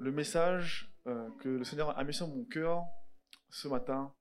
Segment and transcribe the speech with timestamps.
[0.00, 2.84] Le message euh, que le Seigneur a mis sur mon cœur
[3.50, 4.14] ce matin,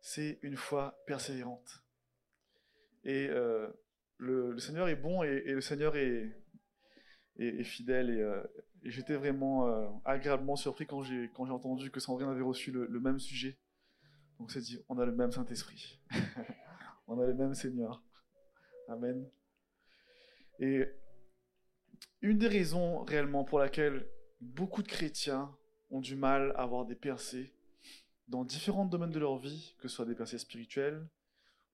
[0.00, 1.84] c'est une foi persévérante.
[3.04, 3.68] Et euh,
[4.18, 6.32] le, Seigneur est bon et, le Seigneur est,
[7.62, 8.10] fidèle.
[8.10, 8.42] Et, euh,
[8.82, 13.58] j'étais vraiment agréablement surpris quand j'ai entendu que Sandrine avait reçu le, le même sujet.
[14.38, 16.00] Donc c'est dit, on a le même Saint-Esprit.
[17.06, 18.02] on a le même Seigneur.
[18.88, 19.28] Amen.
[20.58, 20.88] Et
[22.24, 24.08] une des raisons réellement pour laquelle
[24.40, 25.54] beaucoup de chrétiens
[25.90, 27.52] ont du mal à avoir des percées
[28.28, 31.06] dans différents domaines de leur vie, que ce soit des percées spirituelles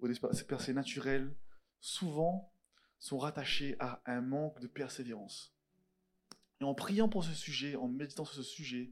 [0.00, 1.32] ou des percées naturelles,
[1.78, 2.52] souvent
[2.98, 5.54] sont rattachés à un manque de persévérance.
[6.60, 8.90] Et en priant pour ce sujet, en méditant sur ce sujet,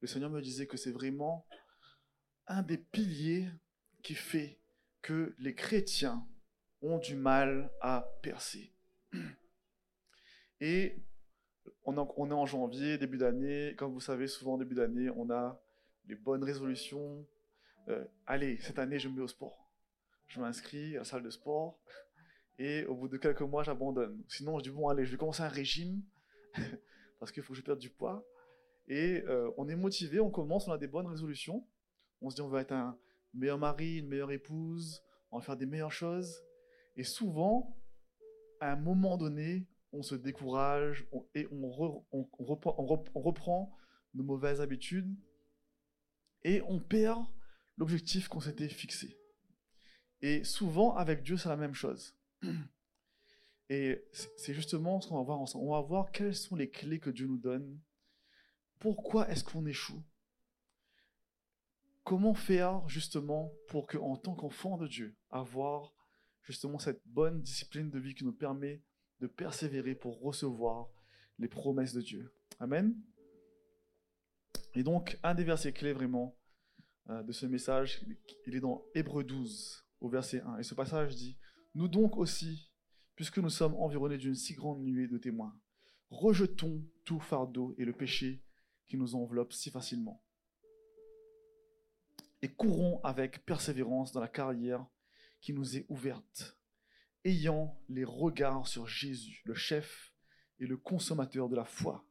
[0.00, 1.46] le Seigneur me disait que c'est vraiment
[2.48, 3.48] un des piliers
[4.02, 4.58] qui fait
[5.00, 6.26] que les chrétiens
[6.82, 8.74] ont du mal à percer.
[10.60, 10.96] Et
[11.84, 11.96] on,
[12.30, 13.74] est en janvier, début d'année.
[13.76, 15.60] Comme vous savez, souvent début d'année, on a
[16.06, 17.26] les bonnes résolutions.
[17.88, 19.70] Euh, allez, cette année, je me mets au sport.
[20.26, 21.78] Je m'inscris à la salle de sport.
[22.58, 24.22] Et au bout de quelques mois, j'abandonne.
[24.28, 26.02] Sinon, je dis, bon, allez, je vais commencer un régime.
[27.18, 28.24] parce qu'il faut que je perde du poids.
[28.88, 31.66] Et euh, on est motivé, on commence, on a des bonnes résolutions.
[32.20, 32.98] On se dit, on va être un
[33.34, 36.42] meilleur mari, une meilleure épouse, on va faire des meilleures choses.
[36.96, 37.76] Et souvent,
[38.60, 43.76] à un moment donné, on se décourage et on, reprend,
[44.14, 45.14] nos mauvaises habitudes
[46.42, 47.24] et on perd
[47.76, 49.18] l'objectif qu'on s'était fixé.
[50.20, 52.16] Et souvent, avec Dieu, c'est la même chose.
[53.70, 54.02] Et
[54.38, 55.66] c'est justement ce qu'on va voir ensemble.
[55.66, 57.78] On va voir quelles sont les clés que Dieu nous donne.
[58.78, 60.02] Pourquoi est-ce qu'on échoue?
[62.02, 65.92] Comment faire justement pour que, en tant qu'enfant de Dieu, avoir
[66.44, 68.80] justement cette bonne discipline de vie qui nous permet
[69.20, 70.88] de persévérer pour recevoir
[71.38, 72.32] les promesses de Dieu.
[72.60, 72.94] Amen.
[74.74, 76.36] Et donc, un des versets clés vraiment
[77.10, 78.04] euh, de ce message,
[78.46, 80.58] il est dans Hébreu 12, au verset 1.
[80.58, 81.38] Et ce passage dit,
[81.74, 82.70] Nous donc aussi,
[83.14, 85.58] puisque nous sommes environnés d'une si grande nuée de témoins,
[86.10, 88.42] rejetons tout fardeau et le péché
[88.86, 90.22] qui nous enveloppe si facilement.
[92.40, 94.86] Et courons avec persévérance dans la carrière
[95.40, 96.57] qui nous est ouverte
[97.24, 100.12] ayant les regards sur Jésus, le chef
[100.60, 102.04] et le consommateur de la foi,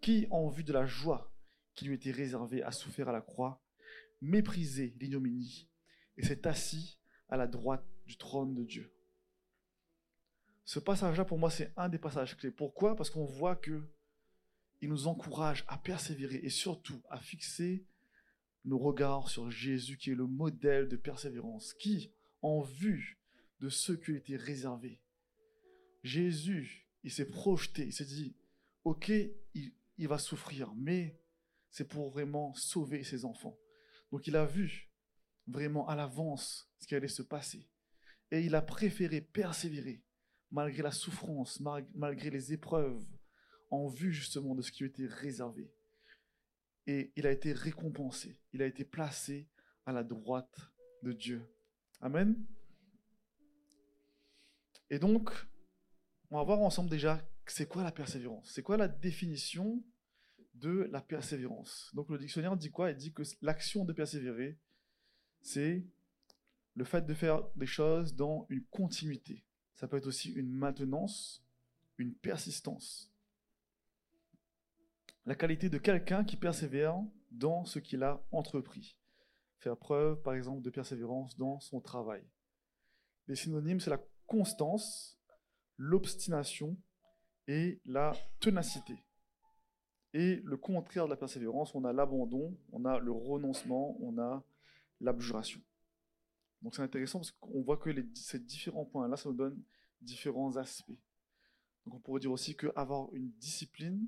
[0.00, 1.32] qui, en vue de la joie
[1.74, 3.62] qui lui était réservée, a souffert à la croix,
[4.20, 5.68] méprisé l'ignominie,
[6.16, 8.92] et s'est assis à la droite du trône de Dieu.
[10.64, 12.50] Ce passage-là, pour moi, c'est un des passages clés.
[12.50, 12.94] Pourquoi?
[12.94, 13.88] Parce qu'on voit que
[14.80, 17.86] il nous encourage à persévérer et surtout à fixer
[18.64, 22.12] nos regards sur Jésus, qui est le modèle de persévérance, qui,
[22.42, 23.21] en vue
[23.62, 25.00] de ceux qui étaient réservés.
[26.02, 28.36] Jésus, il s'est projeté, il s'est dit,
[28.82, 29.08] ok,
[29.54, 31.16] il, il va souffrir, mais
[31.70, 33.56] c'est pour vraiment sauver ses enfants.
[34.10, 34.90] Donc il a vu
[35.46, 37.68] vraiment à l'avance ce qui allait se passer.
[38.32, 40.02] Et il a préféré persévérer
[40.50, 41.60] malgré la souffrance,
[41.94, 43.06] malgré les épreuves,
[43.70, 45.72] en vue justement de ce qui lui était réservé.
[46.88, 49.48] Et il a été récompensé, il a été placé
[49.86, 50.58] à la droite
[51.02, 51.48] de Dieu.
[52.00, 52.36] Amen.
[54.92, 55.30] Et donc,
[56.30, 58.50] on va voir ensemble déjà c'est quoi la persévérance?
[58.52, 59.82] C'est quoi la définition
[60.52, 61.90] de la persévérance?
[61.94, 62.90] Donc le dictionnaire dit quoi?
[62.90, 64.58] Il dit que l'action de persévérer,
[65.40, 65.86] c'est
[66.74, 69.46] le fait de faire des choses dans une continuité.
[69.76, 71.42] Ça peut être aussi une maintenance,
[71.96, 73.10] une persistance.
[75.24, 78.98] La qualité de quelqu'un qui persévère dans ce qu'il a entrepris.
[79.58, 82.22] Faire preuve, par exemple, de persévérance dans son travail.
[83.26, 85.18] Les synonymes, c'est la constance,
[85.76, 86.78] l'obstination
[87.48, 88.96] et la ténacité.
[90.14, 94.42] Et le contraire de la persévérance, on a l'abandon, on a le renoncement, on a
[95.00, 95.60] l'abjuration.
[96.62, 99.62] Donc c'est intéressant parce qu'on voit que ces différents points-là, ça nous donne
[100.00, 100.98] différents aspects.
[101.84, 104.06] Donc on pourrait dire aussi qu'avoir une discipline,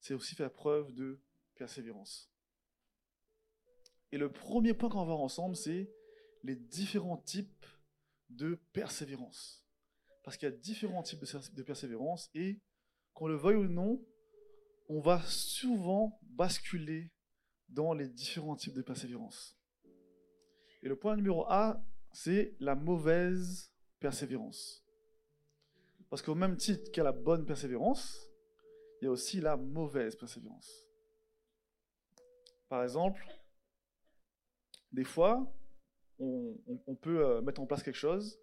[0.00, 1.20] c'est aussi faire preuve de
[1.54, 2.28] persévérance.
[4.10, 5.88] Et le premier point qu'on va voir ensemble, c'est
[6.42, 7.64] les différents types
[8.36, 9.64] de persévérance.
[10.22, 11.24] Parce qu'il y a différents types
[11.54, 12.60] de persévérance et,
[13.12, 14.04] qu'on le veuille ou non,
[14.88, 17.10] on va souvent basculer
[17.68, 19.56] dans les différents types de persévérance.
[20.82, 24.84] Et le point numéro A, c'est la mauvaise persévérance.
[26.10, 28.30] Parce qu'au même titre a la bonne persévérance,
[29.00, 30.70] il y a aussi la mauvaise persévérance.
[32.68, 33.24] Par exemple,
[34.92, 35.52] des fois,
[36.18, 38.38] on, peut euh, mettre en place quelque chose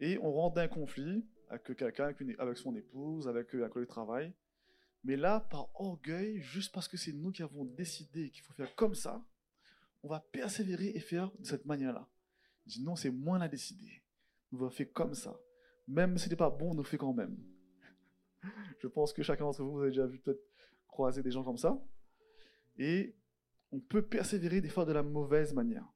[0.00, 4.32] et on rentre d'un conflit avec quelqu'un, avec, son épouse, avec un collègue de travail.
[5.04, 8.74] Mais là, par orgueil, juste parce que c'est nous qui avons décidé qu'il faut faire
[8.74, 9.24] comme ça,
[10.02, 12.08] on va persévérer et faire de cette manière-là.
[12.66, 14.02] Il dit non, c'est moi qui a décidé.
[14.52, 15.38] On va faire comme ça.
[15.86, 17.36] Même si ce n'est pas bon, on le fait quand même.
[18.80, 20.42] Je pense que chacun d'entre vous, vous avez déjà vu peut-être
[20.88, 21.78] croiser des gens comme ça.
[22.78, 23.14] Et
[23.70, 25.86] on peut persévérer des fois de la mauvaise manière.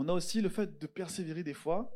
[0.00, 1.92] On a aussi le fait de persévérer des fois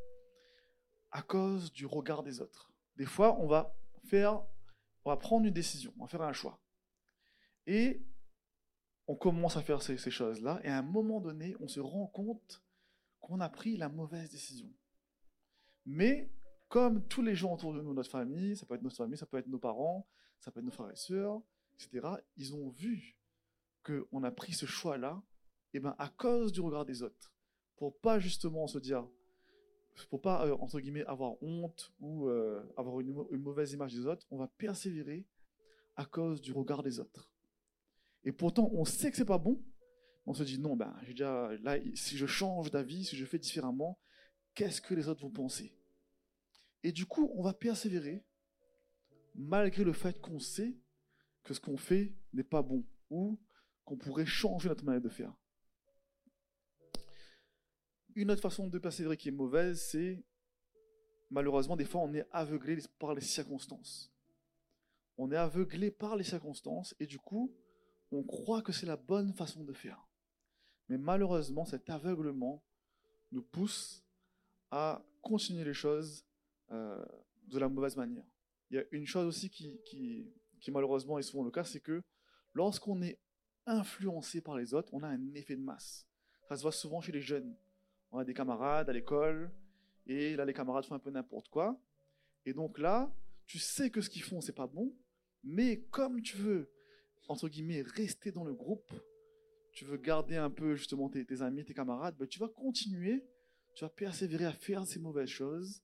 [1.12, 2.72] à cause du regard des autres.
[2.96, 3.76] Des fois, on va
[4.06, 4.44] faire,
[5.04, 6.60] on va prendre une décision, on va faire un choix.
[7.64, 8.04] Et
[9.06, 12.64] on commence à faire ces, choses-là, et à un moment donné, on se rend compte
[13.20, 14.72] qu'on a pris la mauvaise décision.
[15.86, 16.28] Mais
[16.68, 19.26] comme tous les gens autour de nous, notre famille, ça peut être notre famille, ça
[19.26, 20.08] peut être nos parents,
[20.40, 21.40] ça peut être nos frères et sœurs,
[21.74, 23.16] etc., ils ont vu
[23.84, 25.22] qu'on a pris ce choix-là,
[25.72, 27.32] et ben à cause du regard des autres,
[27.82, 29.04] pour pas justement se dire,
[30.08, 34.24] pour pas euh, entre guillemets avoir honte ou euh, avoir une, mauvaise image des autres,
[34.30, 35.26] on va persévérer
[35.96, 37.28] à cause du regard des autres.
[38.22, 39.60] Et pourtant, on sait que c'est pas bon.
[40.26, 43.40] On se dit non, ben, j'ai déjà, là, si je change d'avis, si je fais
[43.40, 43.98] différemment,
[44.54, 45.76] qu'est-ce que les autres vont penser?
[46.84, 48.24] Et du coup, on va persévérer
[49.34, 50.76] malgré le fait qu'on sait
[51.42, 53.40] que ce qu'on fait n'est pas bon ou
[53.84, 55.34] qu'on pourrait changer notre manière de faire.
[58.14, 60.24] Une autre façon de persévérer qui est mauvaise, c'est
[61.30, 64.12] malheureusement des fois on est aveuglé par les circonstances.
[65.16, 67.54] On est aveuglé par les circonstances et du coup,
[68.10, 70.06] on croit que c'est la bonne façon de faire.
[70.88, 72.62] Mais malheureusement, cet aveuglement
[73.30, 74.04] nous pousse
[74.70, 76.26] à continuer les choses
[76.70, 77.04] euh,
[77.46, 78.24] de la mauvaise manière.
[78.70, 81.80] Il y a une chose aussi qui, qui, qui malheureusement est souvent le cas, c'est
[81.80, 82.02] que
[82.52, 83.18] lorsqu'on est
[83.66, 86.06] influencé par les autres, on a un effet de masse.
[86.48, 87.56] Ça se voit souvent chez les jeunes.
[88.12, 89.50] On a des camarades à l'école,
[90.06, 91.80] et là les camarades font un peu n'importe quoi.
[92.44, 93.12] Et donc là,
[93.46, 94.94] tu sais que ce qu'ils font, c'est pas bon,
[95.42, 96.70] mais comme tu veux
[97.28, 98.92] entre guillemets, rester dans le groupe,
[99.72, 103.24] tu veux garder un peu justement tes, amis, tes camarades, ben, tu vas continuer,
[103.74, 105.82] tu vas persévérer à faire ces mauvaises choses,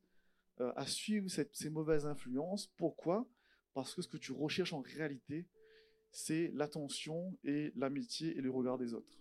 [0.61, 2.67] euh, à suivre ces mauvaises influences.
[2.77, 3.27] Pourquoi?
[3.73, 5.47] Parce que ce que tu recherches en réalité,
[6.11, 9.19] c'est l'attention et l'amitié et le regard des autres.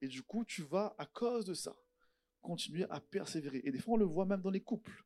[0.00, 1.76] Et du coup, tu vas, à cause de ça,
[2.40, 3.60] continuer à persévérer.
[3.64, 5.04] Et des fois, on le voit même dans les couples.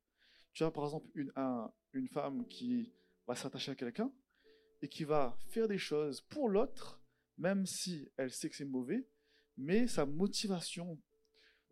[0.52, 1.32] Tu as par exemple une,
[1.92, 2.92] une femme qui
[3.26, 4.12] va s'attacher à quelqu'un,
[4.82, 7.00] et qui va faire des choses pour l'autre,
[7.38, 9.08] même si elle sait que c'est mauvais,
[9.56, 11.00] mais sa motivation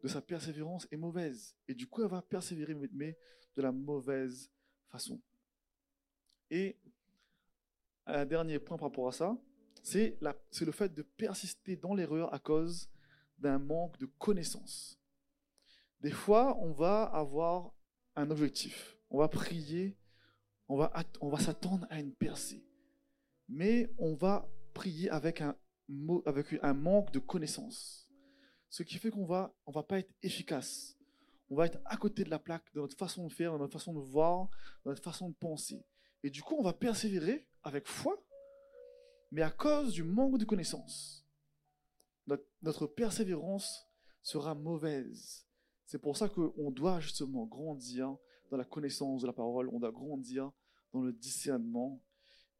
[0.02, 1.54] de sa persévérance est mauvaise.
[1.68, 3.18] Et du coup, elle va persévérer, mais
[3.54, 4.50] de la mauvaise
[4.88, 5.20] façon.
[6.50, 6.78] Et
[8.06, 9.36] un dernier point par rapport à ça,
[9.82, 12.88] c'est le fait de persister dans l'erreur à cause
[13.36, 14.98] d'un manque de connaissance.
[16.02, 17.72] Des fois, on va avoir
[18.16, 19.96] un objectif, on va prier,
[20.68, 22.64] on va, on va s'attendre à une percée
[23.52, 25.54] mais on va prier avec un,
[25.88, 28.08] manque de connaissances.
[28.70, 30.96] Ce qui fait qu'on va, on va pas être efficace.
[31.50, 33.74] On va être à côté de la plaque de notre façon de faire, de notre
[33.74, 34.48] façon de voir,
[34.84, 35.84] de notre façon de penser.
[36.22, 38.24] Et du coup, on va persévérer avec foi,
[39.30, 41.26] mais à cause du manque de connaissances,
[42.26, 43.86] notre, notre persévérance
[44.22, 45.46] sera mauvaise.
[45.86, 48.16] C'est pour ça qu'on doit justement grandir
[48.50, 50.50] dans la connaissance de la parole, on doit grandir
[50.92, 52.02] dans le discernement.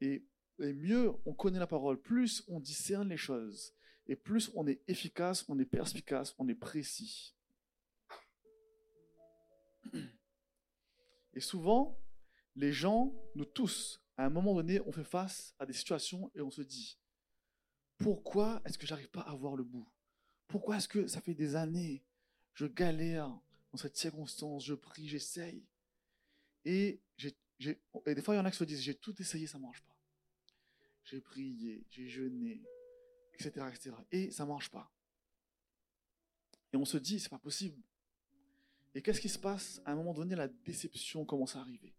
[0.01, 0.27] Et
[0.59, 3.75] mieux on connaît la parole, plus on discerne les choses,
[4.07, 7.35] et plus on est efficace, on est perspicace, on est précis.
[11.35, 11.99] Et souvent,
[12.55, 16.43] les gens, nous tous, à un moment donné, on fait face à des situations et
[16.43, 16.99] on se dit,
[17.99, 19.89] pourquoi est-ce que j'arrive pas à voir le bout?
[20.49, 22.05] Pourquoi est-ce que ça fait des années,
[22.55, 23.29] je galère
[23.71, 25.65] dans cette circonstance, je prie, j'essaye,
[26.65, 27.01] et,
[28.07, 29.63] et des fois, il y en a qui se disent, j'ai tout essayé, ça ne
[29.63, 29.93] marche pas
[31.05, 32.63] j'ai prié, j'ai jeûné,
[33.35, 33.97] etc., etc.
[34.11, 34.91] Et ça ne marche pas.
[36.73, 37.83] Et on se dit, c'est pas possible.
[38.95, 39.81] Et qu'est-ce qui se passe?
[39.85, 41.95] À un moment donné, la déception commence à arriver.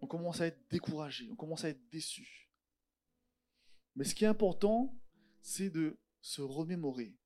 [0.00, 2.50] On commence à être découragé, on commence à être déçu.
[3.96, 4.94] Mais ce qui est important,
[5.40, 7.16] c'est de se remémorer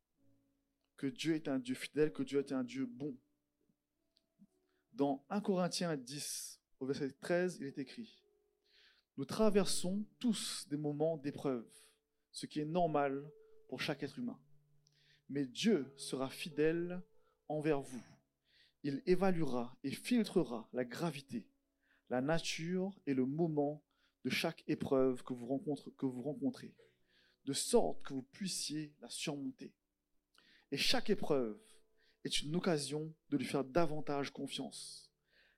[0.99, 3.17] que Dieu est un Dieu fidèle, que Dieu est un Dieu bon.
[4.93, 8.23] Dans 1 Corinthiens 10, au verset 13, il est écrit
[9.19, 11.69] nous traversons tous des moments d'épreuve,
[12.31, 13.28] ce qui est normal
[13.69, 14.38] pour chaque être humain.
[15.28, 17.02] Mais Dieu sera fidèle
[17.49, 18.05] envers vous.
[18.85, 21.49] Il évaluera et filtrera la gravité,
[22.11, 23.83] la nature et le moment
[24.25, 25.47] de chaque épreuve que vous,
[26.23, 26.76] rencontrez,
[27.45, 29.75] de sorte que vous puissiez la surmonter.
[30.70, 31.58] Et chaque épreuve
[32.25, 35.10] est une occasion de lui faire davantage confiance,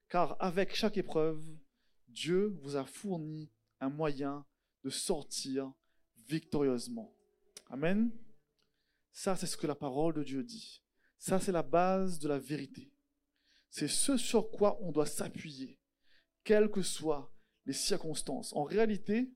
[0.08, 1.44] car avec chaque épreuve,
[2.08, 3.50] Dieu vous a fourni
[3.80, 4.44] un moyen
[4.84, 5.72] de sortir
[6.28, 7.12] victorieusement.
[7.68, 8.10] Amen.
[9.12, 10.82] Ça, c'est ce que la parole de Dieu dit.
[11.18, 12.92] Ça, c'est la base de la vérité.
[13.70, 15.78] C'est ce sur quoi on doit s'appuyer,
[16.44, 17.32] quelles que soient
[17.66, 18.52] les circonstances.
[18.54, 19.30] En réalité,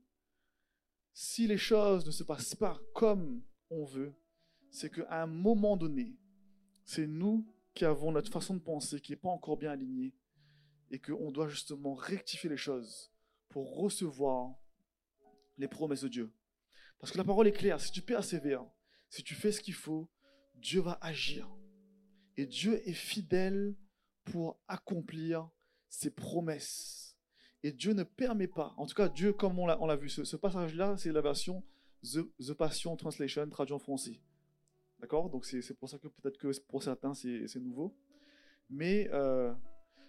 [1.13, 4.15] si les choses ne se passent pas comme on veut,
[4.75, 6.17] c'est qu'à un moment donné,
[6.85, 10.17] c'est nous qui avons notre façon de penser qui n'est pas encore bien alignée
[10.91, 13.13] et qu'on doit justement rectifier les choses
[13.51, 14.53] pour recevoir
[15.59, 16.33] les promesses de Dieu.
[16.99, 18.67] Parce que la parole est claire, si tu persévères,
[19.11, 20.11] si tu fais ce qu'il faut,
[20.57, 21.49] Dieu va agir.
[22.37, 23.77] Et Dieu est fidèle
[24.25, 25.49] pour accomplir
[25.89, 27.17] ses promesses.
[27.63, 30.97] Et Dieu ne permet pas, en tout cas Dieu, comme on l'a vu, ce, passage-là,
[30.97, 31.63] c'est la version
[32.03, 34.21] The, Passion Translation, traduit en français.
[35.05, 35.29] D'accord?
[35.29, 37.95] Donc c'est pour ça que peut-être que pour certains c'est nouveau.
[38.71, 39.53] Mais euh,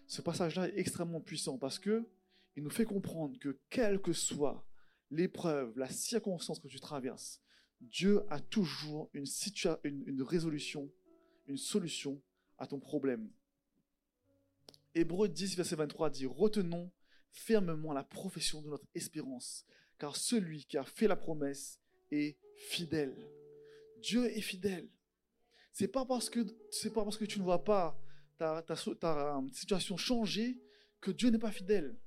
[0.07, 2.07] ce passage-là est extrêmement puissant parce que
[2.55, 4.65] il nous fait comprendre que quelle que soit
[5.11, 7.41] l'épreuve, la circonstance que tu traverses,
[7.81, 9.25] Dieu a toujours une,
[9.83, 10.89] une, résolution,
[11.47, 12.21] une solution
[12.57, 13.29] à ton problème.
[14.93, 16.89] Hébreu 10, verset 23 dit Retenons
[17.31, 19.65] fermement la profession de notre espérance,
[19.99, 23.13] car celui qui a fait la promesse est fidèle.
[24.01, 24.89] Dieu est fidèle.
[25.71, 26.39] C'est pas parce que
[26.89, 27.99] pas parce que tu ne vois pas
[28.37, 28.75] ta, ta
[29.51, 30.61] situation changer
[31.01, 31.97] que Dieu n'est pas fidèle.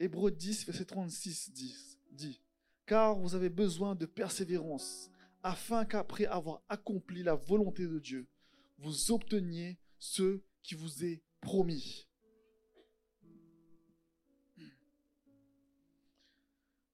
[0.00, 1.76] Hébreu 10, verset 36 dit,
[2.12, 2.40] dit
[2.86, 5.10] Car vous avez besoin de persévérance,
[5.42, 8.28] afin qu'après avoir accompli la volonté de Dieu,
[8.78, 12.06] vous obteniez ce qui vous est promis.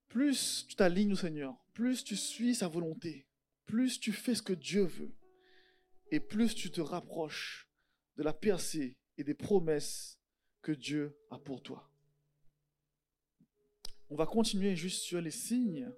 [0.09, 3.27] Plus tu t'alignes au Seigneur, plus tu suis sa volonté,
[3.75, 5.13] plus tu fais ce que Dieu veut,
[6.13, 7.69] et plus tu te rapproches
[8.17, 10.21] de la percée et des promesses
[10.63, 11.91] que Dieu a pour toi.
[14.11, 15.93] On va continuer juste sur les signes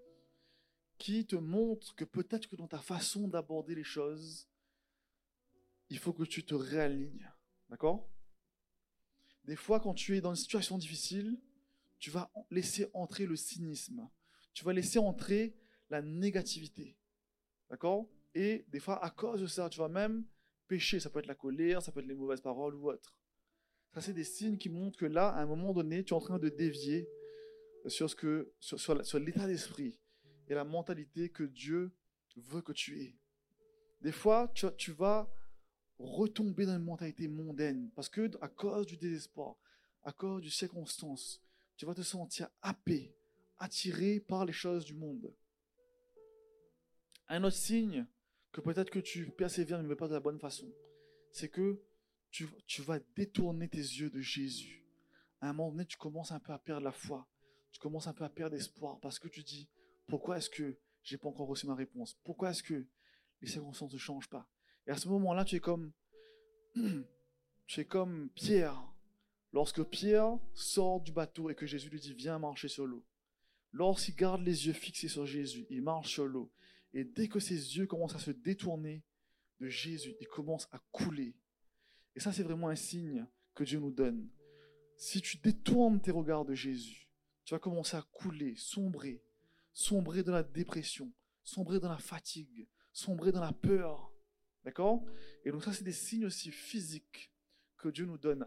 [0.97, 4.49] qui te montrent que peut-être que dans ta façon d'aborder les choses,
[5.91, 7.31] il faut que tu te réalignes.
[7.69, 8.09] D'accord?
[9.45, 11.39] Des fois, quand tu es dans une situation difficile,
[11.99, 14.09] tu vas laisser entrer le cynisme.
[14.55, 15.55] Tu vas laisser entrer
[15.91, 16.97] la négativité.
[17.71, 18.09] D'accord?
[18.35, 20.25] Et des fois, à cause de ça, tu vas même
[20.69, 21.01] pécher.
[21.01, 23.17] Ça peut être la colère, ça peut être les mauvaises paroles ou autre.
[23.95, 26.21] Ça, c'est des signes qui montrent que là, à un moment donné, tu es en
[26.21, 27.09] train de dévier
[27.87, 28.53] sur, ce que,
[29.19, 29.99] l'état d'esprit
[30.49, 31.93] et la mentalité que Dieu
[32.37, 33.17] veut que tu aies.
[34.03, 35.33] Des fois, tu, tu vas
[35.99, 39.57] retomber dans une mentalité mondaine parce que à cause du désespoir,
[40.03, 41.41] à cause du circonstances,
[41.77, 43.15] tu vas te sentir happé,
[43.59, 45.33] attiré par les choses du monde.
[47.29, 48.07] Un autre signe
[48.53, 50.73] que peut-être que tu persévères mais pas de la bonne façon,
[51.31, 51.81] c'est que
[52.67, 54.85] tu, vas détourner tes yeux de Jésus.
[55.41, 57.27] À un moment donné, tu commences un peu à perdre la foi.
[57.73, 59.69] Tu commences un peu à perdre espoir parce que tu dis,
[60.07, 62.19] pourquoi est-ce que j'ai pas encore reçu ma réponse?
[62.25, 62.87] Pourquoi est-ce que
[63.41, 64.49] les circonstances ne changent pas?
[64.87, 65.93] Et à ce moment-là, tu es comme,
[67.67, 68.83] tu es comme Pierre.
[69.53, 73.05] Lorsque Pierre sort du bateau et que Jésus lui dit, viens marcher sur l'eau.
[73.73, 76.51] Lorsqu'il garde les yeux fixés sur Jésus, il marche sur l'eau.
[76.93, 79.05] Et dès que ses yeux commencent à se détourner
[79.61, 81.37] de Jésus, il commence à couler.
[82.15, 84.29] Et ça, c'est vraiment un signe que Dieu nous donne.
[84.97, 87.09] Si tu détournes tes regards de Jésus,
[87.45, 89.23] tu vas commencer à couler, sombrer,
[89.73, 91.13] sombrer dans la dépression,
[91.45, 94.13] sombrer dans la fatigue, sombrer dans la peur.
[94.65, 95.05] D'accord?
[95.45, 97.31] Et donc ça, c'est des signes aussi physiques
[97.77, 98.47] que Dieu nous donne,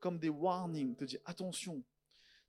[0.00, 1.84] comme des warnings, te dit attention,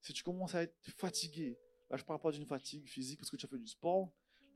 [0.02, 1.60] si tu commences à être fatigué,
[1.90, 4.12] là je ne parle pas d'une fatigue physique parce que tu as fait du sport,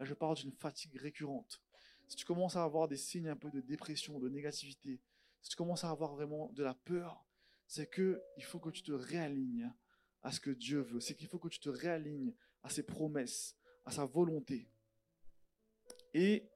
[0.05, 1.61] je parle d'une fatigue récurrente.
[2.07, 5.01] Si tu commences à avoir des signes un peu de dépression, de négativité,
[5.41, 7.25] si tu commences à avoir vraiment de la peur,
[7.67, 9.71] c'est que il faut que tu te réalignes
[10.21, 10.99] à ce que Dieu veut.
[10.99, 14.69] C'est qu'il faut que tu te réalignes à ses promesses, à sa volonté.
[16.13, 16.49] Et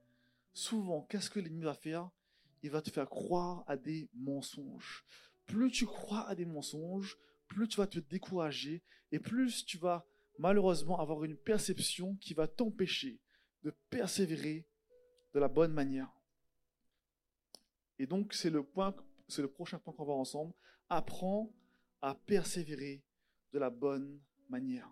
[0.53, 2.09] souvent, qu'est-ce que l'ennemi va faire?
[2.63, 5.05] Il va te faire croire à des mensonges.
[5.45, 7.17] Plus tu crois à des mensonges,
[7.47, 10.05] plus tu vas te décourager et plus tu vas
[10.37, 13.19] malheureusement avoir une perception qui va t'empêcher
[13.63, 14.67] de persévérer
[15.33, 16.11] de la bonne manière.
[17.99, 18.95] Et donc, c'est le point,
[19.27, 20.53] c'est le prochain point qu'on va voir ensemble.
[20.89, 21.53] Apprends
[22.01, 23.03] à persévérer
[23.53, 24.89] de la bonne manière.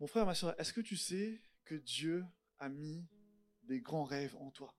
[0.00, 2.24] Mon frère, ma soeur, est-ce que tu sais que Dieu
[2.58, 3.06] a mis
[3.62, 4.74] des grands rêves en toi?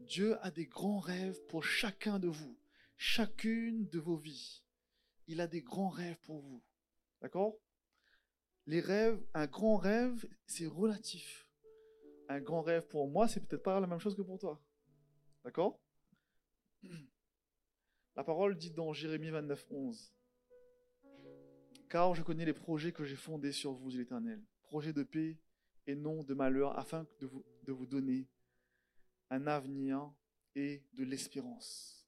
[0.00, 2.58] Dieu a des grands rêves pour chacun de vous,
[2.96, 4.62] chacune de vos vies.
[5.26, 6.62] Il a des grands rêves pour vous.
[7.22, 7.56] D'accord?
[8.66, 11.48] Les rêves, un grand rêve, c'est relatif.
[12.28, 14.62] Un grand rêve pour moi, c'est peut-être pas la même chose que pour toi.
[15.44, 15.78] D'accord?
[18.16, 20.14] La parole dit dans Jérémie 29, 11.
[21.90, 25.38] Car je connais les projets que j'ai fondés sur vous, l'Éternel, projets de paix
[25.86, 28.26] et non de malheur, afin de vous, de vous donner
[29.30, 30.12] un avenir
[30.54, 32.06] et de l'espérance.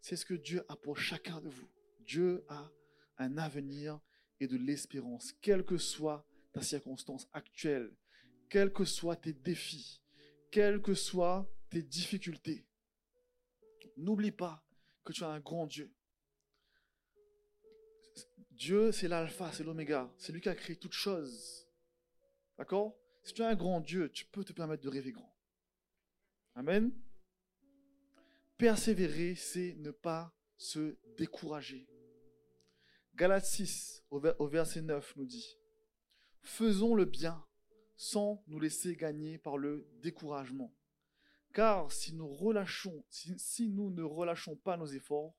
[0.00, 1.68] C'est ce que Dieu a pour chacun de vous.
[2.00, 2.70] Dieu a
[3.18, 4.00] un avenir
[4.40, 7.94] et de l'espérance, quelle que soit ta circonstance actuelle,
[8.48, 10.00] quels que soient tes défis,
[10.50, 12.66] quelles que soient tes difficultés.
[13.96, 14.64] N'oublie pas
[15.04, 15.92] que tu as un grand Dieu.
[18.50, 20.12] Dieu, c'est l'alpha, c'est l'oméga.
[20.18, 21.68] C'est lui qui a créé toutes choses.
[22.56, 22.98] D'accord?
[23.22, 25.32] Si tu as un grand Dieu, tu peux te permettre de rêver grand.
[26.54, 26.92] Amen?
[28.56, 31.86] Persévérer, c'est ne pas se décourager.
[33.18, 35.58] Galates 6, au verset 9, nous dit
[36.40, 37.44] Faisons le bien
[37.96, 40.72] sans nous laisser gagner par le découragement.
[41.52, 42.32] Car si nous,
[43.10, 45.34] si, nous ne relâchons pas nos efforts,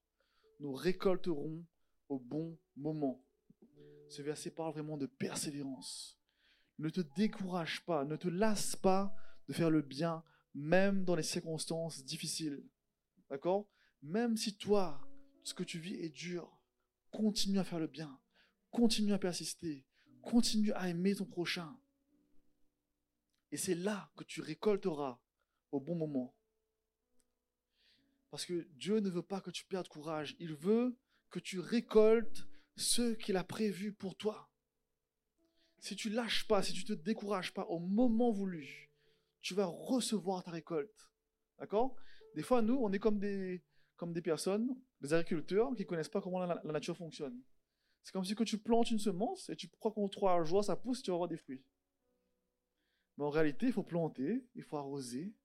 [0.59, 1.65] nous récolterons
[2.09, 3.23] au bon moment.
[4.09, 6.19] Ce verset parle vraiment de persévérance.
[6.79, 9.15] Ne te décourage pas, ne te lasse pas
[9.47, 10.21] de faire le bien,
[10.53, 12.61] même dans les circonstances difficiles.
[13.29, 13.69] D'accord?
[14.01, 14.99] Même si toi,
[15.45, 16.58] ce que tu vis est dur,
[17.11, 18.19] continue à faire le bien,
[18.71, 19.85] continue à persister,
[20.21, 21.79] continue à aimer ton prochain.
[23.51, 25.19] Et c'est là que tu récolteras
[25.71, 26.35] au bon moment.
[28.29, 30.35] Parce que Dieu ne veut pas que tu perdes courage.
[30.39, 30.95] Il veut
[31.31, 34.51] que tu récoltes ce qu'il a prévu pour toi.
[35.79, 38.91] Si tu lâches pas, si tu te décourages pas au moment voulu,
[39.41, 41.11] tu vas recevoir ta récolte.
[41.57, 41.95] D'accord?
[42.35, 43.63] Des fois, nous, on est comme des,
[43.99, 47.37] comme des personnes, des agriculteurs qui ne connaissent pas comment la, nature fonctionne.
[48.01, 50.77] C'est comme si que tu plantes une semence et tu crois qu'en trois jours, ça
[50.77, 51.61] pousse, tu vas avoir des fruits.
[53.17, 55.35] Mais en réalité, il faut planter, il faut arroser,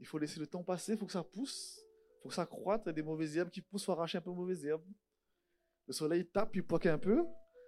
[0.00, 2.48] il faut laisser le temps passer, il faut que ça pousse, il faut que ça
[2.50, 4.88] y a des mauvaises herbes qui poussent, faut arracher un peu de mauvaises herbes.
[5.86, 7.22] Le soleil tape, il poque un peu,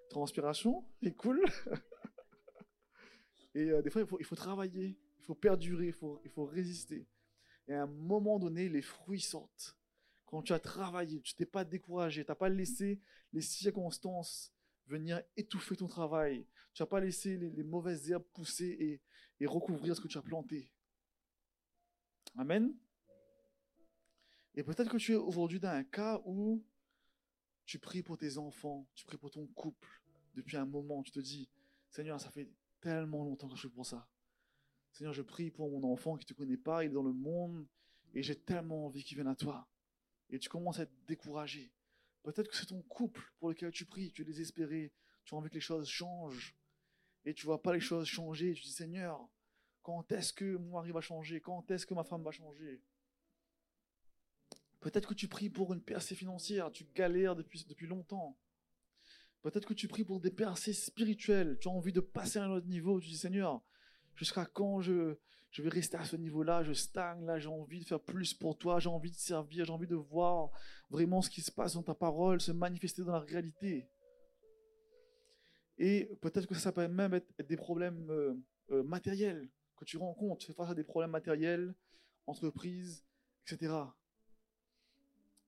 [0.08, 1.44] transpiration, il coule.
[3.54, 6.46] Et euh, des fois, il faut, il faut, travailler, il faut perdurer, faut, il faut
[6.46, 7.06] résister.
[7.68, 9.76] Et à un moment donné, les fruits sortent.
[10.26, 13.00] Quand tu as travaillé, tu t'es pas découragé, tu n'as pas laissé
[13.32, 14.52] les circonstances
[14.86, 16.46] venir étouffer ton travail.
[16.74, 19.00] Tu n'as pas laissé les, mauvaises herbes pousser
[19.40, 20.72] et, recouvrir ce que tu as planté.
[22.36, 22.74] Amen.
[24.54, 26.64] Et peut-être que tu es aujourd'hui dans un cas où
[27.66, 30.02] tu pries pour tes enfants, tu pries pour ton couple
[30.34, 31.48] depuis un moment, tu te dis,
[31.90, 32.48] Seigneur, ça fait
[32.80, 34.08] tellement longtemps que je prie pour ça.
[34.92, 37.12] Seigneur, je prie pour mon enfant qui ne te connaît pas, il est dans le
[37.12, 37.66] monde,
[38.14, 39.68] et j'ai tellement envie qu'il vienne à toi.
[40.30, 41.72] Et tu commences à être découragé.
[42.22, 44.92] Peut-être que c'est ton couple pour lequel tu pries, tu es désespéré,
[45.24, 46.56] tu as envie que les choses changent,
[47.24, 49.28] et tu vois pas les choses changer, tu dis Seigneur,
[49.82, 51.40] quand est-ce que mon mari va changer?
[51.40, 52.82] Quand est-ce que ma femme va changer?
[54.80, 58.36] Peut-être que tu pries pour une percée financière, tu galères depuis, depuis longtemps.
[59.42, 62.50] Peut-être que tu pries pour des percées spirituelles, tu as envie de passer à un
[62.50, 63.62] autre niveau, tu dis Seigneur,
[64.16, 65.16] jusqu'à quand je,
[65.56, 68.58] je vais rester à ce niveau-là, je stagne, là j'ai envie de faire plus pour
[68.58, 70.50] toi, j'ai envie de servir, j'ai envie de voir
[70.90, 73.88] vraiment ce qui se passe dans ta parole, se manifester dans la réalité.
[75.78, 78.34] Et peut-être que ça peut même être des problèmes euh,
[78.70, 81.74] euh, matériels que tu rencontres, tu fais face à des problèmes matériels,
[82.26, 83.06] entreprise,
[83.46, 83.72] etc.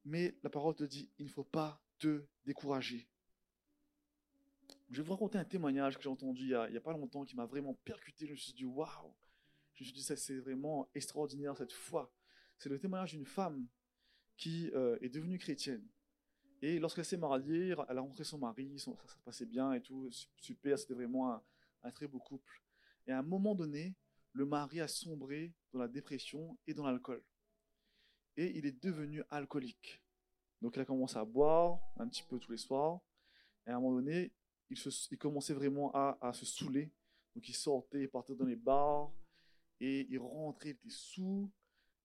[0.06, 3.10] Mais la parole te dit, il ne faut pas te décourager.
[4.90, 7.36] Je vais vous raconter un témoignage que j'ai entendu il n'y a, pas longtemps qui
[7.36, 8.24] m'a vraiment percuté.
[8.24, 9.14] Je me suis dit, waouh!
[9.78, 12.12] Je me suis dit, c'est vraiment extraordinaire cette foi.
[12.58, 13.68] C'est le témoignage d'une femme
[14.36, 15.86] qui euh, est devenue chrétienne.
[16.60, 20.10] Et lorsqu'elle s'est mariée, elle a rencontré son mari, ça, se passait bien et tout,
[20.36, 21.32] super, c'était vraiment
[21.84, 22.60] un, très beau couple.
[23.06, 23.94] Et à un moment donné,
[24.32, 27.22] le mari a sombré dans la dépression et dans l'alcool.
[28.36, 30.02] Et il est devenu alcoolique.
[30.60, 33.00] Donc il a commencé à boire un petit peu tous les soirs.
[33.64, 34.32] Et à un moment donné,
[34.70, 36.90] il commençait vraiment à, à, se saouler.
[37.36, 39.12] Donc il sortait, il partait dans les bars.
[39.80, 41.50] Et il rentrait, il était sous.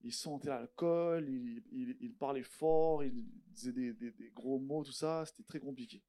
[0.02, 5.26] Il sentait l'alcool, il, parlait fort, il disait des, gros mots, tout ça.
[5.26, 6.04] C'était très compliqué.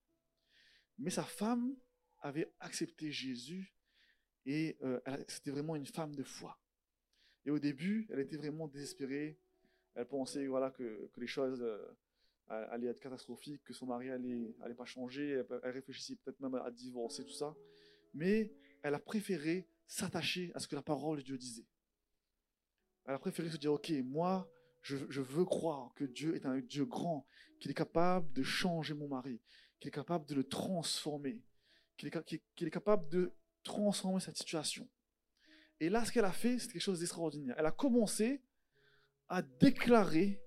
[0.99, 1.77] Mais sa femme
[2.19, 3.73] avait accepté Jésus
[4.47, 6.59] et euh, c'était vraiment une femme de foi.
[7.45, 9.39] Et au début, elle était vraiment désespérée.
[9.95, 11.87] Elle pensait voilà, que, que les choses euh,
[12.49, 15.43] allaient être catastrophiques, que son mari allait, allait pas changer.
[15.63, 17.55] Elle, réfléchissait peut-être même à divorcer, tout ça.
[18.13, 21.67] Mais elle a préféré s'attacher à ce que la parole de Dieu disait.
[23.07, 24.51] Elle a préféré se dire, ok, moi,
[24.83, 27.27] je, veux croire que Dieu est un Dieu grand,
[27.61, 29.41] qu'il est capable de changer mon mari,
[29.81, 31.43] qu'il est capable de le transformer,
[31.97, 34.89] qu'il est, est capable de transformer cette situation.
[35.81, 37.55] Et là, ce qu'elle a fait, c'est quelque chose d'extraordinaire.
[37.59, 38.43] Elle a commencé
[39.29, 40.41] à déclarer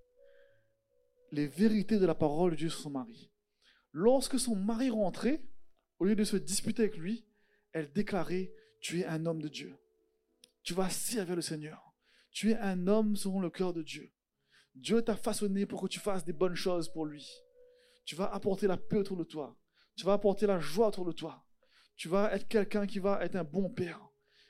[1.32, 3.32] les vérités de la parole de Dieu sur son mari.
[3.92, 5.44] Lorsque son mari rentrait,
[6.00, 7.26] au lieu de se disputer avec lui,
[7.74, 9.78] elle déclarait, tu es un homme de Dieu.
[10.64, 11.94] Tu vas servir le Seigneur.
[12.32, 14.12] Tu es un homme selon le cœur de Dieu.
[14.76, 17.28] Dieu t'a façonné pour que tu fasses des bonnes choses pour lui.
[18.06, 19.58] Tu vas apporter la paix autour de toi.
[19.96, 21.44] Tu vas apporter la joie autour de toi.
[21.96, 24.00] Tu vas être quelqu'un qui va être un bon père,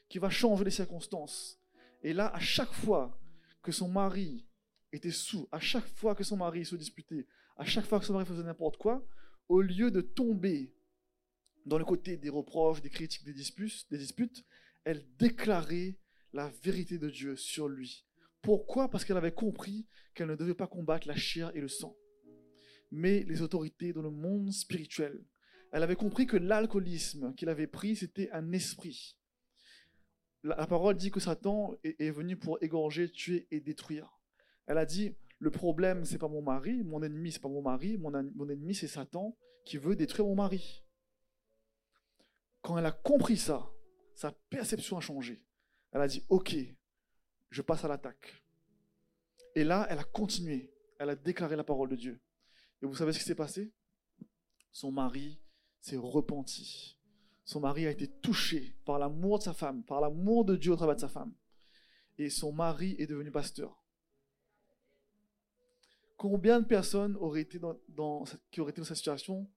[0.09, 1.59] qui va changer les circonstances.
[2.03, 3.17] Et là, à chaque fois
[3.63, 4.45] que son mari
[4.91, 8.13] était sous, à chaque fois que son mari se disputait, à chaque fois que son
[8.13, 9.05] mari faisait n'importe quoi,
[9.47, 10.73] au lieu de tomber
[11.67, 14.45] dans le côté des reproches, des critiques, des disputes, des disputes
[14.87, 15.97] elle déclarait
[16.31, 18.05] la vérité de Dieu sur lui.
[18.41, 18.89] Pourquoi?
[18.89, 21.93] Parce qu'elle avait compris qu'elle ne devait pas combattre la chair et le sang,
[22.89, 25.25] mais les autorités dans le monde spirituel.
[25.73, 29.17] Elle avait compris que l'alcoolisme qu'il avait pris, c'était un esprit.
[30.43, 34.17] La, parole dit que Satan est, venu pour égorger, tuer et détruire.
[34.67, 37.97] Elle a dit, le problème, c'est pas mon mari, mon ennemi, c'est pas mon mari,
[37.97, 40.86] mon, mon ennemi, c'est Satan qui veut détruire mon mari.
[42.67, 43.71] Quand elle a compris ça,
[44.13, 45.41] sa perception a changé.
[45.93, 46.53] Elle a dit, ok,
[47.49, 48.43] je passe à l'attaque.
[49.55, 50.73] Et là, elle a continué.
[50.99, 52.19] Elle a déclaré la parole de Dieu.
[52.81, 53.71] Et vous savez ce qui s'est passé?
[54.73, 55.39] Son mari
[55.79, 56.97] s'est repenti.
[57.45, 60.75] Son mari a été touché par l'amour de sa femme, par l'amour de Dieu au
[60.75, 61.33] travers de sa femme.
[62.17, 63.81] Et son mari est devenu pasteur.
[66.17, 69.49] Combien de personnes auraient été dans, qui auraient été dans cette situation?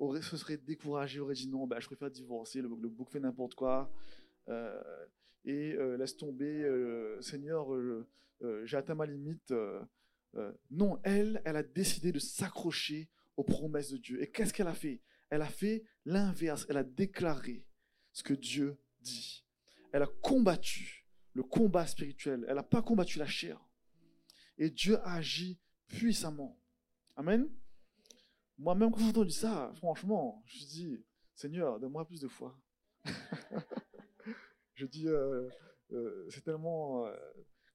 [0.00, 3.92] Aurait, se serait découragé, aurait dit non, je préfère divorcer, le, bouc fait n'importe quoi,
[4.48, 4.82] euh,
[5.44, 7.68] et euh, laisse tomber, euh, Seigneur,
[8.64, 9.52] j'ai atteint ma limite.
[10.70, 14.22] non, elle, elle a décidé de s'accrocher aux promesses de Dieu.
[14.22, 15.00] Et qu'est-ce qu'elle a fait?
[15.28, 17.64] Elle a fait l'inverse, elle a déclaré
[18.12, 19.44] ce que Dieu dit.
[19.92, 23.60] Elle a combattu le combat spirituel, elle n'a pas combattu la chair.
[24.58, 26.58] Et Dieu a agi puissamment.
[27.16, 27.48] Amen.
[28.60, 31.02] Moi-même, quand j'ai entendu ça, franchement, je dis,
[31.34, 32.54] Seigneur, donne-moi plus de foi.
[34.74, 35.48] je dis, euh,
[35.92, 37.06] euh, c'est tellement.
[37.06, 37.16] Euh,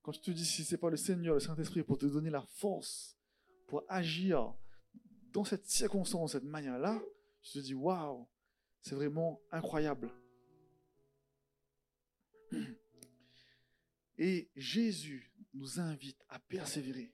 [0.04, 2.43] quand je te dis, si c'est pas le Seigneur, le Saint-Esprit, pour te donner la
[2.43, 3.17] force,
[3.65, 4.54] pour agir
[5.34, 7.02] dans cette circonstance, cette manière-là,
[7.41, 8.28] je te dis, waouh,
[8.80, 10.12] c'est vraiment incroyable.
[14.19, 17.12] Et Jésus nous invite à persévérer.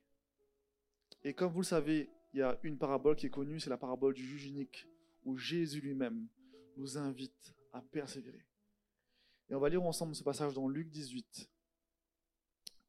[1.23, 3.77] Et comme vous le savez, il y a une parabole qui est connue, c'est la
[3.77, 4.87] parabole du juge unique,
[5.23, 6.27] où Jésus lui-même
[6.77, 8.45] nous invite à persévérer.
[9.49, 11.49] Et on va lire ensemble ce passage dans Luc 18,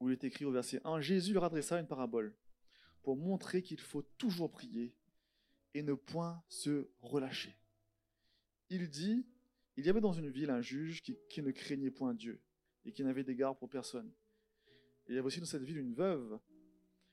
[0.01, 2.37] où il est écrit au verset 1, Jésus leur adressa une parabole
[3.03, 4.95] pour montrer qu'il faut toujours prier
[5.75, 7.57] et ne point se relâcher.
[8.71, 9.27] Il dit,
[9.77, 12.41] il y avait dans une ville un juge qui, qui ne craignait point Dieu
[12.85, 14.13] et qui n'avait d'égard pour personne.
[15.09, 16.39] il y avait aussi dans cette ville une veuve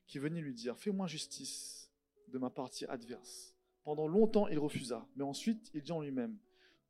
[0.06, 1.88] qui venait lui dire, fais-moi justice
[2.30, 3.56] de ma partie adverse.
[3.84, 6.38] Pendant longtemps, il refusa, mais ensuite il dit en lui-même,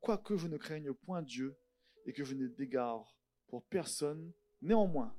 [0.01, 1.57] Quoique je ne craigne point Dieu
[2.05, 3.15] et que je n'ai d'égard
[3.47, 5.15] pour personne, néanmoins,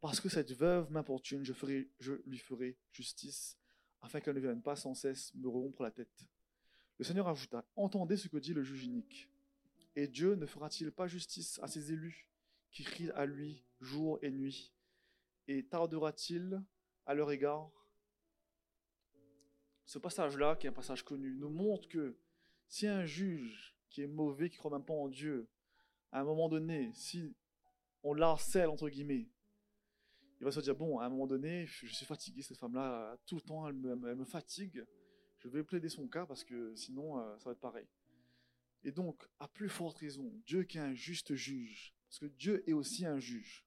[0.00, 1.52] parce que cette veuve m'importune, je,
[2.00, 3.58] je lui ferai justice,
[4.00, 6.26] afin qu'elle ne vienne pas sans cesse me rompre la tête.
[6.98, 9.28] Le Seigneur ajouta, Entendez ce que dit le juge unique.
[9.94, 12.28] Et Dieu ne fera-t-il pas justice à ses élus
[12.70, 14.74] qui crient à lui jour et nuit?
[15.48, 16.62] Et tardera-t-il
[17.06, 17.70] à leur égard
[19.86, 22.18] ce passage-là, qui est un passage connu, nous montre que
[22.68, 25.48] si un juge qui est mauvais, qui ne croit même pas en Dieu,
[26.10, 27.34] à un moment donné, si
[28.02, 29.30] on l'harcèle, entre guillemets,
[30.40, 33.36] il va se dire, bon, à un moment donné, je suis fatigué, cette femme-là, tout
[33.36, 34.84] le temps, elle me, fatigue,
[35.38, 37.86] je vais plaider son cas parce que sinon, euh, ça va être pareil.
[38.82, 42.68] Et donc, à plus forte raison, Dieu qui est un juste juge, parce que Dieu
[42.68, 43.64] est aussi un juge,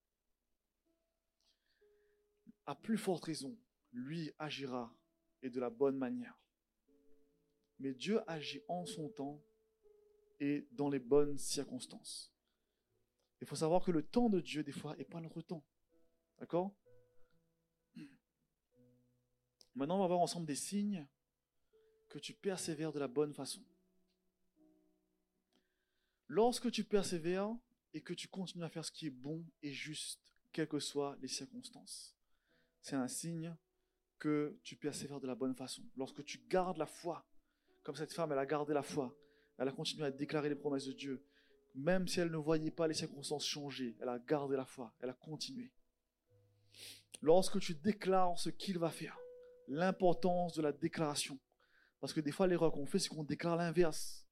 [2.66, 3.58] à plus forte raison,
[3.92, 4.94] lui agira
[5.42, 6.38] et de la bonne manière.
[7.80, 9.42] Mais Dieu agit en son temps
[10.40, 12.34] et dans les bonnes circonstances.
[13.42, 15.64] Il faut savoir que le temps de Dieu, des fois, n'est pas notre temps.
[16.38, 16.76] D'accord?
[19.76, 21.08] Maintenant, on va voir ensemble des signes
[22.10, 23.64] que tu persévères de la bonne façon.
[26.28, 27.56] Lorsque tu persévères
[27.94, 31.18] et que tu continues à faire ce qui est bon et juste, quelles que soient
[31.22, 32.16] les circonstances,
[32.82, 33.56] c'est un signe
[34.20, 35.82] que tu persévères de la bonne façon.
[35.96, 37.26] Lorsque tu gardes la foi,
[37.84, 39.16] comme cette femme, elle a gardé la foi,
[39.58, 41.24] elle a continué à déclarer les promesses de Dieu,
[41.76, 45.10] même si elle ne voyait pas les circonstances changer, elle a gardé la foi, elle
[45.10, 45.72] a continué.
[47.22, 49.18] Lorsque tu déclares ce qu'il va faire,
[49.68, 51.40] l'importance de la déclaration,
[52.00, 54.26] parce que des fois l'erreur qu'on fait, c'est qu'on déclare l'inverse.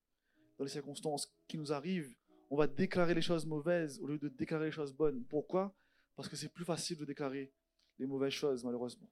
[0.58, 2.16] Dans les circonstances qui nous arrivent,
[2.50, 5.24] on va déclarer les choses mauvaises au lieu de déclarer les choses bonnes.
[5.26, 5.76] Pourquoi?
[6.16, 7.52] Parce que c'est plus facile de déclarer
[8.00, 9.10] les mauvaises choses, malheureusement.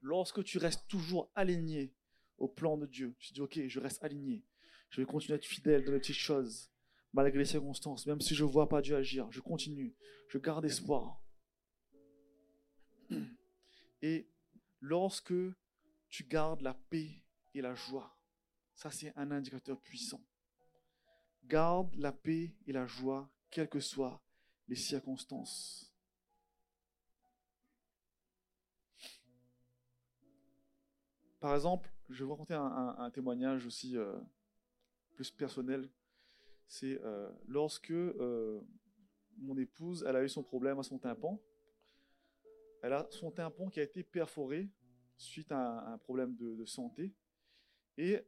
[0.00, 1.94] Lorsque tu restes toujours aligné
[2.38, 4.44] au plan de Dieu, tu dis, ok, je reste aligné,
[4.90, 6.70] je vais continuer à être fidèle dans les petites choses,
[7.12, 9.94] malgré les circonstances, même si je ne vois pas Dieu agir, je continue,
[10.28, 11.20] je garde espoir.
[14.02, 14.30] Et
[14.80, 15.34] lorsque
[16.08, 17.22] tu gardes la paix
[17.54, 18.16] et la joie,
[18.74, 20.24] ça c'est un indicateur puissant.
[21.44, 24.22] Garde la paix et la joie, quelles que soient
[24.68, 25.89] les circonstances.
[31.40, 34.18] Par exemple, je vais vous raconter un, témoignage aussi euh,
[35.14, 35.88] plus personnel.
[36.66, 38.60] C'est euh, lorsque euh,
[39.38, 41.40] mon épouse, elle a eu son problème à son tympan.
[42.82, 44.68] Elle a son tympan qui a été perforé
[45.16, 47.14] suite à un, problème de, santé.
[47.96, 48.18] Et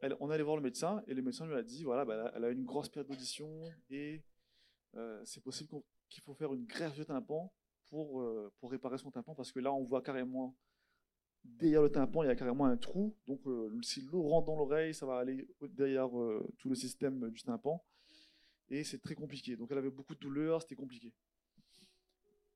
[0.00, 2.44] elle, on allait voir le médecin et le médecin lui a dit voilà, bah, elle
[2.44, 4.22] a une grosse perte d'audition et
[5.24, 5.70] c'est possible
[6.08, 7.52] qu'il faut faire une greffe de tympan
[7.86, 8.24] pour,
[8.58, 10.56] pour réparer son tympan parce que là on voit carrément
[11.58, 13.16] derrière le tympan, il y a carrément un trou.
[13.26, 17.30] Donc, euh, si l'eau rentre dans l'oreille, ça va aller derrière euh, tout le système
[17.30, 17.84] du tympan.
[18.68, 19.56] Et c'est très compliqué.
[19.56, 21.14] Donc, elle avait beaucoup de douleurs, c'était compliqué.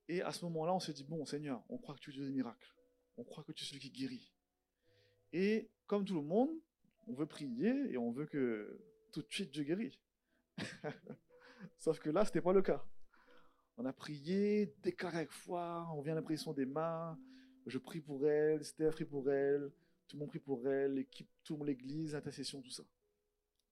[0.08, 2.32] Et à ce moment-là, on s'est dit Bon, Seigneur, on croit que tu Dieu des
[2.32, 2.74] miracles.
[3.16, 4.32] On croit que tu es celui qui guérit.
[5.32, 6.50] Et comme tout le monde,
[7.06, 8.80] on veut prier et on veut que
[9.12, 10.00] tout de suite Dieu guérit.
[11.78, 12.84] Sauf que là, ce n'était pas le cas.
[13.76, 17.18] On a prié, déclaré avec foi, on vient l'impression des mains,
[17.70, 19.70] je prie pour elle, Steph prie pour elle,
[20.08, 22.82] tout le monde prie pour elle, l'équipe, tout l'église, intercession, tout ça.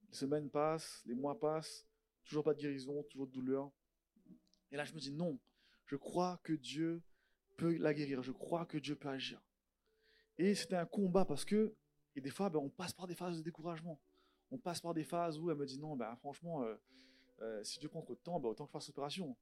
[0.08, 1.86] Les semaines passent, les mois passent,
[2.24, 3.70] toujours pas de guérison, toujours de douleur.
[4.70, 5.38] Et là, je me dis non,
[5.86, 7.02] je crois que Dieu
[7.56, 9.42] peut la guérir, je crois que Dieu peut agir.
[10.38, 11.74] Et c'était un combat parce que,
[12.14, 14.00] et des fois, ben, on passe par des phases de découragement.
[14.50, 16.76] On passe par des phases où elle me dit non, ben, franchement, euh,
[17.40, 19.36] euh, si Dieu prend trop de temps, ben, autant que je fasse l'opération.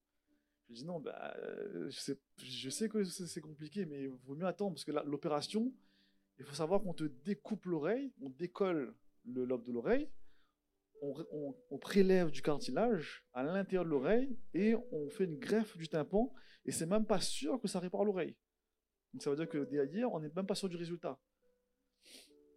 [0.68, 4.72] Je dis non, bah, euh, je, sais, que c'est compliqué, mais il vaut mieux attendre
[4.72, 5.72] parce que l'opération,
[6.38, 10.08] il faut savoir qu'on te découpe l'oreille, on décolle le lobe de l'oreille,
[11.02, 16.32] on, prélève du cartilage à l'intérieur de l'oreille et on fait une greffe du tympan
[16.64, 18.34] et c'est même pas sûr que ça répare l'oreille.
[19.12, 21.18] Donc ça veut dire que derrière, on n'est même pas sûr du résultat.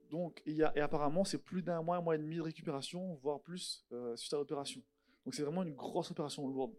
[0.10, 3.86] Donc, et apparemment, c'est plus d'un mois, un mois et demi de récupération, voire plus,
[3.92, 4.82] euh, suite à l'opération.
[5.24, 6.74] Donc c'est vraiment une grosse opération lourde.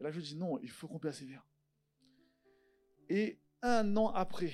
[0.00, 1.46] Et là, je dis non, il faut qu'on persévère.
[3.08, 4.52] Et un an après,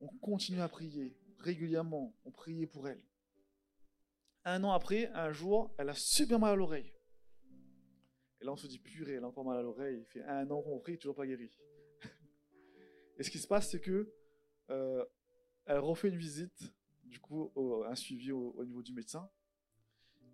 [0.00, 2.14] on continue à prier régulièrement.
[2.24, 3.02] On priait pour elle.
[4.44, 6.92] Un an après, un jour, elle a super mal à l'oreille.
[8.40, 10.00] Et là, on se dit, purée, elle a encore mal à l'oreille.
[10.00, 11.50] Il fait un an qu'on prie, toujours pas guéri.
[13.18, 14.12] Et ce qui se passe, c'est que
[14.70, 15.04] euh,
[15.64, 16.72] elle refait une visite,
[17.04, 17.52] du coup,
[17.86, 19.28] un suivi au, niveau du médecin.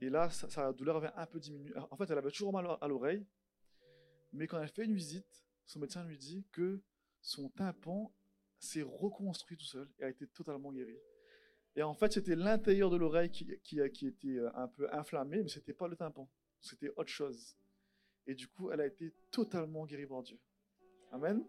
[0.01, 1.73] Et là, sa, douleur avait un peu diminué.
[1.91, 3.27] En fait, elle avait toujours mal à l'oreille,
[4.35, 6.83] mais quand elle fait une visite, son médecin lui dit que
[7.21, 8.13] son tympan
[8.59, 10.97] s'est reconstruit tout seul et a été totalement guéri.
[11.77, 15.59] Et en fait, c'était l'intérieur de l'oreille qui, était euh, un peu inflammé, mais ce
[15.59, 16.29] n'était pas le tympan,
[16.61, 17.57] c'était autre chose.
[18.27, 20.39] Et du coup, elle a été totalement guérie par Dieu.
[21.11, 21.45] Amen.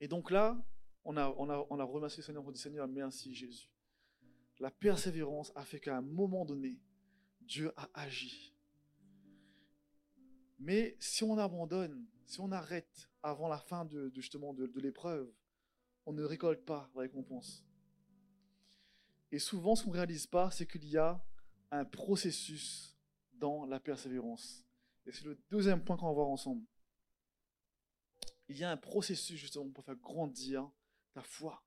[0.00, 0.60] Et donc là,
[1.04, 1.26] on a
[1.84, 3.68] remercié le Seigneur, on dit Seigneur, merci Jésus.
[4.58, 6.78] La persévérance a fait qu'à un moment donné,
[7.40, 8.57] Dieu a agi.
[10.58, 15.30] Mais si on abandonne, si on arrête avant la fin de, justement de, l'épreuve,
[16.06, 17.64] on ne récolte pas la récompense.
[19.30, 21.22] Et souvent, ce qu'on ne réalise pas, c'est qu'il y a
[21.70, 22.96] un processus
[23.34, 24.64] dans la persévérance.
[25.06, 26.64] Et c'est le deuxième point qu'on va voir ensemble.
[28.48, 30.70] Il y a un processus justement pour faire grandir
[31.12, 31.62] ta foi.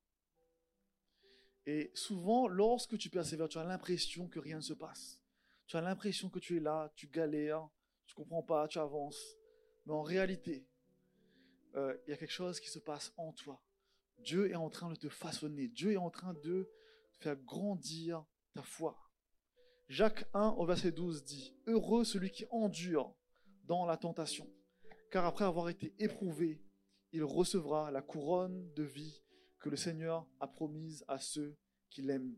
[1.66, 5.22] Et souvent, lorsque tu persévères, tu as l'impression que rien ne se passe.
[5.68, 7.70] Tu as l'impression que tu es là, tu galères,
[8.12, 9.38] tu comprends pas, tu avances.
[9.86, 10.68] Mais en réalité,
[11.76, 13.64] euh, il y a quelque chose qui se passe en toi.
[14.20, 15.70] Dieu est en train de te façonner.
[15.70, 16.70] Dieu est en train de
[17.20, 19.00] faire grandir ta foi.
[19.88, 23.16] Jacques 1 au verset 12 dit, Heureux celui qui endure
[23.64, 24.50] dans la tentation,
[25.10, 26.62] car après avoir été éprouvé,
[27.14, 29.24] il recevra la couronne de vie
[29.60, 31.58] que le Seigneur a promise à ceux
[31.90, 32.38] qui l'aiment.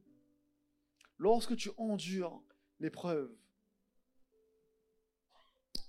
[1.17, 2.43] Lorsque tu endures
[2.79, 3.35] l'épreuve,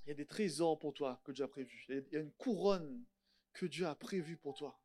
[0.04, 1.86] il y a des trésors pour toi que Dieu a prévus.
[1.88, 3.04] Il y a une couronne
[3.52, 4.78] que Dieu a prévue pour toi.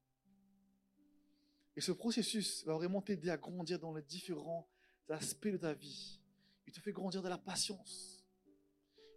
[1.76, 4.70] Et ce processus va vraiment t'aider à grandir dans les différents
[5.10, 6.20] aspects de ta vie.
[6.68, 8.26] Il te fait grandir dans la patience.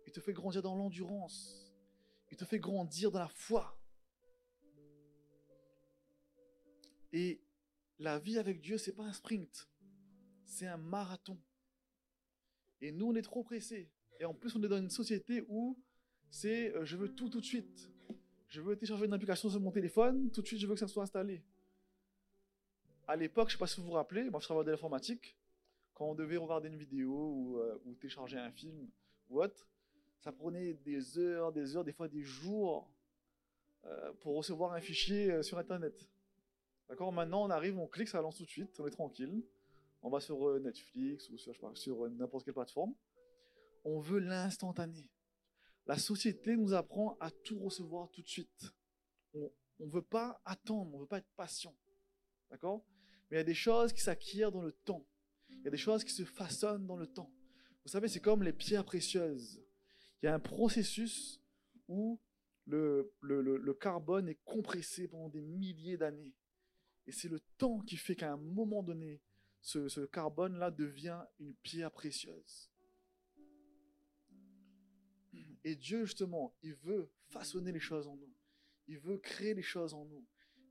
[0.06, 1.72] Il te fait grandir dans l'endurance.
[2.30, 3.78] Il te fait grandir dans la foi.
[7.12, 7.42] Et
[7.98, 9.68] la vie avec Dieu, c'est pas un sprint.
[10.44, 11.38] C'est un marathon.
[12.80, 13.92] Et nous, on est trop pressés.
[14.18, 15.78] Et en plus, on est dans une société où
[16.32, 17.90] c'est euh, je veux tout tout de suite.
[18.48, 20.88] Je veux télécharger une application sur mon téléphone, tout de suite je veux que ça
[20.88, 21.42] soit installé.
[23.06, 25.36] à l'époque, je ne sais pas si vous vous rappelez, moi je travaillais dans l'informatique,
[25.94, 28.88] quand on devait regarder une vidéo ou, euh, télécharger un film
[29.28, 29.68] ou autre,
[30.20, 32.90] ça prenait des heures, des heures, des fois des jours
[33.84, 36.08] euh, pour recevoir un fichier sur Internet.
[36.88, 37.12] D'accord?
[37.12, 39.44] Maintenant, on arrive, on clique, ça lance tout de suite, on est tranquille.
[40.02, 42.94] On va sur Netflix ou sur, n'importe quelle plateforme.
[43.84, 45.08] On veut l'instantané.
[45.86, 48.72] La société nous apprend à tout recevoir tout de suite.
[49.34, 51.74] On ne veut pas attendre, on ne veut pas être patient.
[52.50, 52.84] D'accord?
[53.30, 55.06] Mais il y a des choses qui s'acquièrent dans le temps.
[55.50, 57.32] Il y a des choses qui se façonnent dans le temps.
[57.84, 59.60] Vous savez, c'est comme les pierres précieuses.
[60.22, 61.40] Il y a un processus
[61.88, 62.20] où
[62.66, 66.32] le, le, le, carbone est compressé pendant des milliers d'années.
[67.06, 69.20] Et c'est le temps qui fait qu'à un moment donné,
[69.60, 72.71] ce, ce carbone-là devient une pierre précieuse.
[75.64, 78.32] Et Dieu, justement, il veut façonner les choses en nous.
[78.88, 80.24] Il veut créer les choses en nous.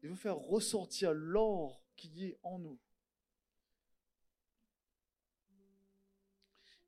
[0.03, 2.79] Il veut faire ressortir l'or qui est en nous.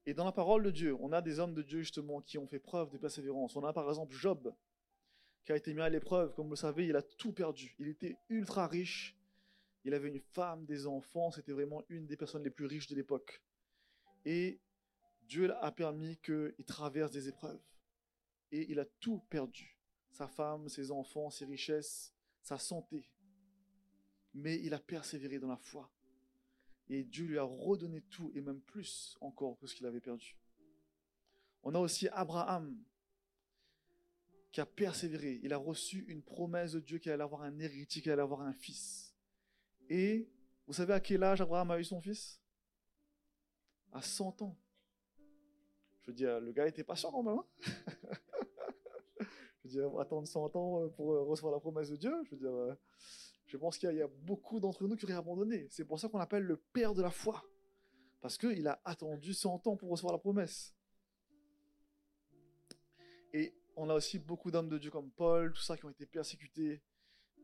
[0.06, 2.48] Et dans la parole de Dieu, on a des hommes de Dieu, justement, qui ont
[2.48, 3.56] fait preuve de persévérance.
[3.56, 4.54] On a par exemple Job,
[5.46, 6.34] qui a été mis à l'épreuve.
[6.34, 7.76] Comme vous le savez, il a tout perdu.
[7.80, 9.16] Il était ultra riche.
[9.86, 11.32] Il avait une femme, des enfants.
[11.32, 13.42] C'était vraiment une des personnes les plus riches de l'époque.
[14.26, 14.60] Et
[15.22, 17.62] Dieu a permis qu'il traverse des épreuves.
[18.54, 19.80] Et il a tout perdu.
[20.12, 22.14] Sa femme, ses enfants, ses richesses,
[22.44, 23.10] sa santé.
[24.36, 25.92] Mais il a persévéré dans la foi.
[26.88, 30.38] Et Dieu lui a redonné tout, et même plus encore que ce qu'il avait perdu.
[31.64, 32.78] On a aussi Abraham,
[34.52, 35.40] qui a persévéré.
[35.42, 38.42] Il a reçu une promesse de Dieu qu'il allait avoir un héritier, qu'il allait avoir
[38.42, 39.16] un fils.
[39.90, 40.30] Et
[40.68, 42.40] vous savez à quel âge Abraham a eu son fils?
[43.92, 44.56] À 100 ans.
[46.02, 47.40] Je veux dire, le gars était patient quand même.
[47.40, 48.18] Hein?
[50.00, 52.14] attendre 100 ans pour recevoir la promesse de Dieu.
[52.32, 52.38] Je
[53.46, 55.68] je pense qu'il y, a beaucoup d'entre nous qui auraient abandonné.
[55.70, 57.44] C'est pour ça qu'on l'appelle le père de la foi.
[58.20, 60.74] Parce qu'il a attendu 100 ans pour recevoir la promesse.
[63.32, 66.06] Et on a aussi beaucoup d'hommes de Dieu comme Paul, tout ça, qui ont été
[66.06, 66.82] persécutés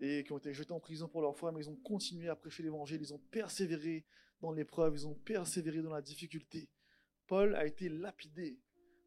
[0.01, 2.35] et qui ont été jetés en prison pour leur foi, mais ils ont continué à
[2.35, 4.05] prêcher l'évangile, ils ont persévéré
[4.41, 6.69] dans l'épreuve, ils ont persévéré dans la difficulté.
[7.27, 8.59] Paul a été lapidé,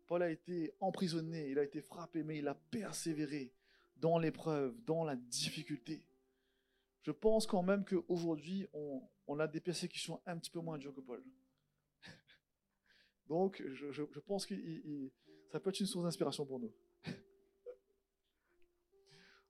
[0.07, 3.53] Paul a été emprisonné, il a été frappé, mais il a persévéré
[3.97, 6.07] dans l'épreuve, dans la difficulté.
[7.03, 11.01] Je pense quand même qu'aujourd'hui, on, a des persécutions un petit peu moins dures que
[11.01, 11.25] Paul.
[13.29, 14.55] Donc, je, je, pense que
[15.51, 16.73] ça peut être une source d'inspiration pour nous.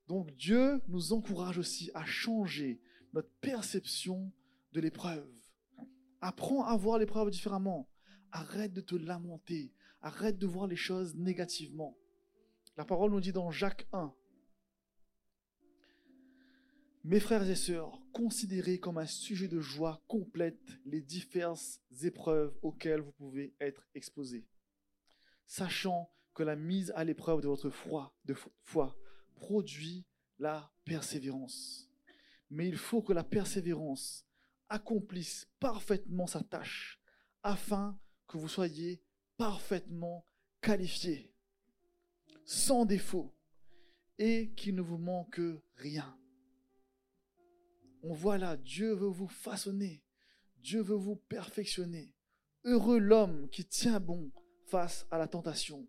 [0.09, 2.81] Donc Dieu nous encourage aussi à changer
[3.13, 4.33] notre perception
[4.73, 5.29] de l'épreuve.
[6.21, 7.89] Apprends à voir l'épreuve différemment.
[8.31, 9.73] Arrête de te lamenter.
[10.03, 11.97] Arrête de voir les choses négativement.
[12.77, 14.13] La parole nous dit dans Jacques 1.
[17.05, 23.01] Mes frères et sœurs, considérez comme un sujet de joie complète les diverses épreuves auxquelles
[23.01, 24.47] vous pouvez être exposés,
[25.47, 28.15] sachant que la mise à l'épreuve de votre foi,
[28.63, 28.97] foi
[29.35, 30.07] produit
[30.39, 31.91] la persévérance.
[32.51, 34.27] Mais il faut que la persévérance
[34.69, 37.01] accomplisse parfaitement sa tâche
[37.43, 39.03] afin que vous soyez
[39.43, 40.25] parfaitement
[40.61, 41.35] qualifiés,
[42.45, 43.35] sans défaut,
[44.17, 45.41] et qu'il ne vous manque
[45.75, 46.17] rien.
[48.05, 50.05] On voit là, Dieu veut vous façonner,
[50.59, 52.15] Dieu veut vous perfectionner.
[52.63, 54.31] Heureux l'homme qui tient bon
[54.67, 55.89] face à la tentation,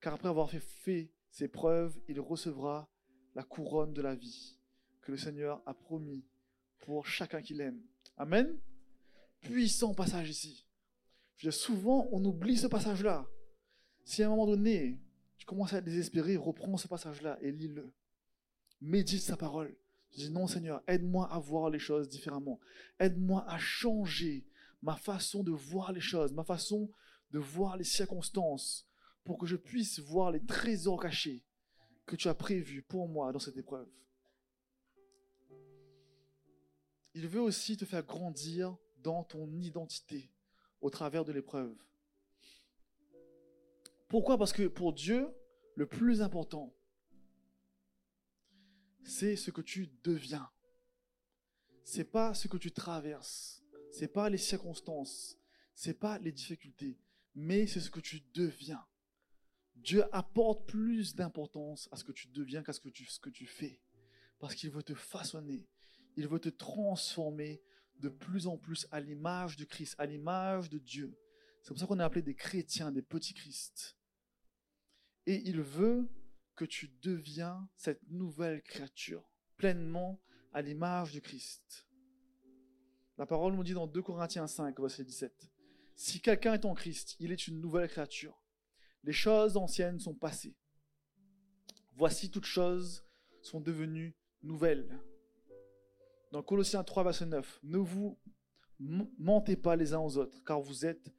[0.00, 2.88] car après avoir fait, fait ses preuves, il recevra
[3.34, 4.56] la couronne de la vie
[5.02, 6.24] que le Seigneur a promis
[6.78, 7.82] pour chacun qu'il aime.
[8.16, 8.56] Amen.
[9.40, 10.63] Puissant passage ici.
[11.36, 13.26] Souvent, on oublie ce passage-là.
[14.04, 15.00] Si à un moment donné,
[15.36, 17.92] tu commences à être désespéré, reprends ce passage-là et lis-le.
[18.80, 19.76] Médite sa parole.
[20.12, 22.60] Je dis, non Seigneur, aide-moi à voir les choses différemment.
[22.98, 24.46] Aide-moi à changer
[24.82, 26.90] ma façon de voir les choses, ma façon
[27.30, 28.86] de voir les circonstances,
[29.24, 31.42] pour que je puisse voir les trésors cachés
[32.06, 33.88] que tu as prévus pour moi dans cette épreuve.
[37.14, 40.30] Il veut aussi te faire grandir dans ton identité
[40.84, 41.74] au travers de l'épreuve.
[44.06, 44.36] Pourquoi?
[44.36, 45.34] Parce que pour Dieu,
[45.76, 46.76] le plus important,
[49.02, 50.46] c'est ce que tu deviens.
[51.84, 55.38] C'est pas ce que tu traverses, c'est pas les circonstances,
[55.74, 56.98] c'est pas les difficultés,
[57.34, 58.84] mais c'est ce que tu deviens.
[59.76, 63.30] Dieu apporte plus d'importance à ce que tu deviens qu'à ce que tu, ce que
[63.30, 63.80] tu fais.
[64.38, 65.66] Parce qu'il veut te façonner.
[66.16, 67.62] Il veut te transformer
[68.00, 71.16] de plus en plus à l'image de Christ, à l'image de Dieu.
[71.62, 73.96] C'est pour ça qu'on est appelé des chrétiens, des petits Christ.
[75.26, 76.08] Et il veut
[76.54, 80.20] que tu deviens cette nouvelle créature, pleinement
[80.52, 81.86] à l'image de Christ.
[83.16, 85.50] La parole nous dit dans 2 Corinthiens 5, verset 17.
[85.96, 88.42] Si quelqu'un est en Christ, il est une nouvelle créature.
[89.04, 90.56] Les choses anciennes sont passées.
[91.96, 93.04] Voici toutes choses
[93.42, 95.00] sont devenues nouvelles.
[96.34, 98.18] Dans Colossiens 3, verset 9, ne vous
[98.80, 101.14] mentez pas les uns aux autres, car vous êtes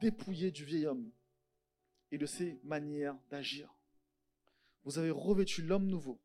[0.00, 1.12] dépouillés du vieil homme
[2.10, 3.70] et de ses manières d'agir.
[4.84, 6.18] Vous avez revêtu l'homme nouveau,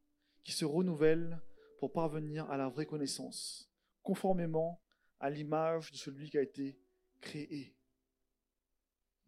[0.45, 1.41] qui se renouvelle
[1.79, 3.69] pour parvenir à la vraie connaissance,
[4.03, 4.81] conformément
[5.19, 6.79] à l'image de celui qui a été
[7.19, 7.75] créé.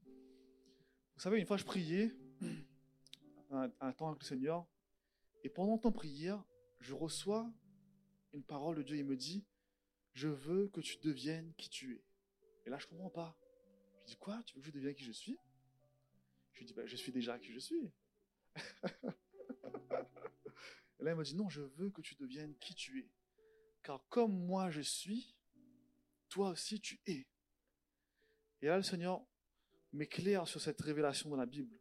[0.06, 2.16] Vous savez, une fois je priais
[3.50, 4.66] un, temps avec le Seigneur,
[5.44, 6.42] et pendant ton prière,
[6.80, 7.52] je reçois
[8.34, 9.46] une parole de Dieu, il me dit,
[10.14, 12.04] je veux que tu deviennes qui tu es.
[12.66, 13.38] Et là, je comprends pas.
[14.02, 14.42] Je dis, quoi?
[14.46, 15.38] Tu veux que je devienne qui je suis?
[16.54, 17.92] Je lui dis, bah, je suis déjà qui je suis.
[21.00, 23.10] Et là, il me dit, non, je veux que tu deviennes qui tu es.
[23.82, 25.36] Car comme moi je suis,
[26.30, 27.26] toi aussi tu es.
[28.62, 29.26] Et là, le Seigneur
[29.92, 31.80] m'éclaire sur cette révélation dans la Bible,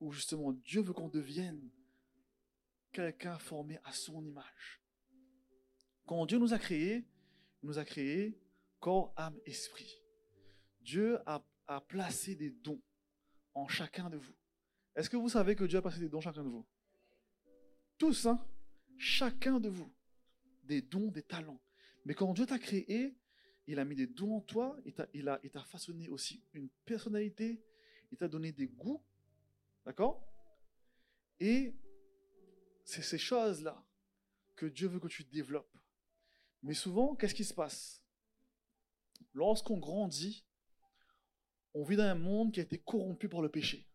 [0.00, 1.70] où justement Dieu veut qu'on devienne
[2.92, 4.81] quelqu'un formé à son image.
[6.06, 7.06] Quand Dieu nous a créés,
[7.62, 8.38] il nous a créés
[8.80, 10.02] corps, âme, esprit.
[10.80, 11.42] Dieu a,
[11.88, 12.82] placé des dons
[13.54, 14.34] en chacun de vous.
[14.94, 16.66] Est-ce que vous savez que Dieu a placé des dons chacun de vous?
[17.96, 18.44] Tous, hein?
[18.98, 19.90] Chacun de vous.
[20.64, 21.62] Des dons, des talents.
[22.04, 23.16] Mais quand Dieu t'a créé,
[23.66, 27.62] il a mis des dons en toi, il t'a, façonné aussi une personnalité,
[28.10, 29.02] il t'a donné des goûts,
[29.86, 30.26] d'accord?
[31.40, 31.74] Et
[32.84, 33.82] c'est ces choses-là
[34.56, 35.72] que Dieu veut que tu développes.
[36.62, 38.02] Mais souvent, qu'est-ce qui se passe?
[39.34, 40.44] Lorsqu'on grandit,
[41.74, 43.88] on vit dans un monde qui a été corrompu par le péché.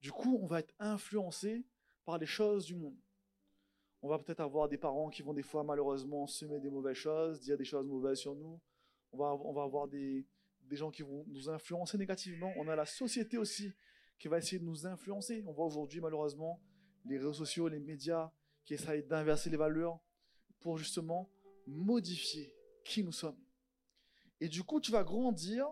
[0.00, 1.66] Du coup, on va être influencé
[2.04, 2.96] par les choses du monde.
[4.02, 7.40] On va peut-être avoir des parents qui vont des fois malheureusement semer des mauvaises choses,
[7.40, 8.60] dire des choses mauvaises sur nous.
[9.12, 10.26] On va, on va avoir des,
[10.62, 12.52] des gens qui vont nous influencer négativement.
[12.56, 13.74] On a la société aussi
[14.18, 15.44] qui va essayer de nous influencer.
[15.46, 16.62] On voit aujourd'hui malheureusement
[17.04, 18.32] les réseaux sociaux, les médias
[18.64, 19.98] qui essayent d'inverser les valeurs
[20.60, 21.30] pour justement
[21.70, 22.54] modifier
[22.84, 23.38] qui nous sommes.
[24.40, 25.66] Et du coup, tu vas grandir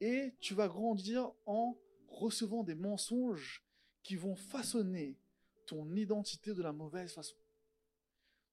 [0.00, 1.78] et tu vas grandir en
[2.08, 3.64] recevant des mensonges
[4.02, 5.18] qui vont façonner
[5.66, 7.36] ton identité de la mauvaise façon.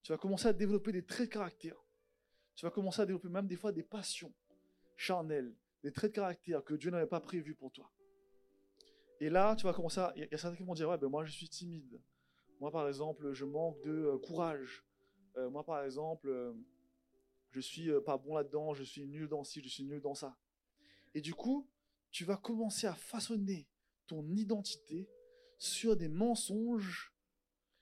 [0.02, 1.76] Tu vas commencer à développer des traits de caractère.
[2.54, 4.32] Tu vas commencer à développer même des fois des passions
[4.96, 7.90] charnelles, des traits de caractère que Dieu n'avait pas prévus pour toi.
[9.20, 10.12] Et là, tu vas commencer à...
[10.16, 12.00] Il y a certains qui vont dire, ouais, ben moi je suis timide.
[12.60, 14.84] Moi, par exemple, je manque de euh, courage.
[15.36, 16.52] Euh, moi, par exemple, euh,
[17.52, 20.36] je suis pas bon là-dedans, je suis nul dans ci, je suis nul dans ça.
[21.14, 21.68] Et du coup,
[22.10, 23.68] tu vas commencer à façonner
[24.06, 25.08] ton identité
[25.58, 27.12] sur des mensonges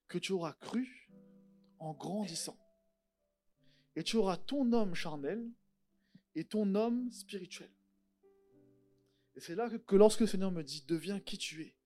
[0.08, 1.10] que tu auras cru
[1.78, 2.58] en grandissant.
[3.96, 5.50] Et tu auras ton homme charnel
[6.34, 7.70] et ton homme spirituel.
[9.36, 11.76] Et c'est là que, lorsque le Seigneur me dit, deviens qui tu es,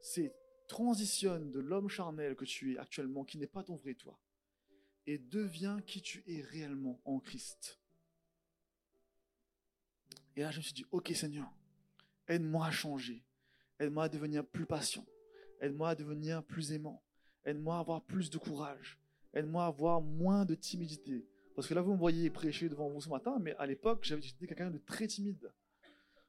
[0.00, 0.34] c'est
[0.68, 4.18] transitionne de l'homme charnel que tu es actuellement, qui n'est pas ton vrai toi,
[5.06, 7.80] et deviens qui tu es réellement en Christ.
[10.34, 11.50] Et là, je me suis dit, ok Seigneur,
[12.28, 13.24] aide-moi à changer,
[13.78, 15.06] aide-moi à devenir plus patient,
[15.60, 17.02] aide-moi à devenir plus aimant,
[17.44, 18.98] aide-moi à avoir plus de courage,
[19.32, 21.26] aide-moi à avoir moins de timidité.
[21.54, 24.46] Parce que là, vous me voyez prêcher devant vous ce matin, mais à l'époque, été
[24.46, 25.50] quelqu'un de très timide.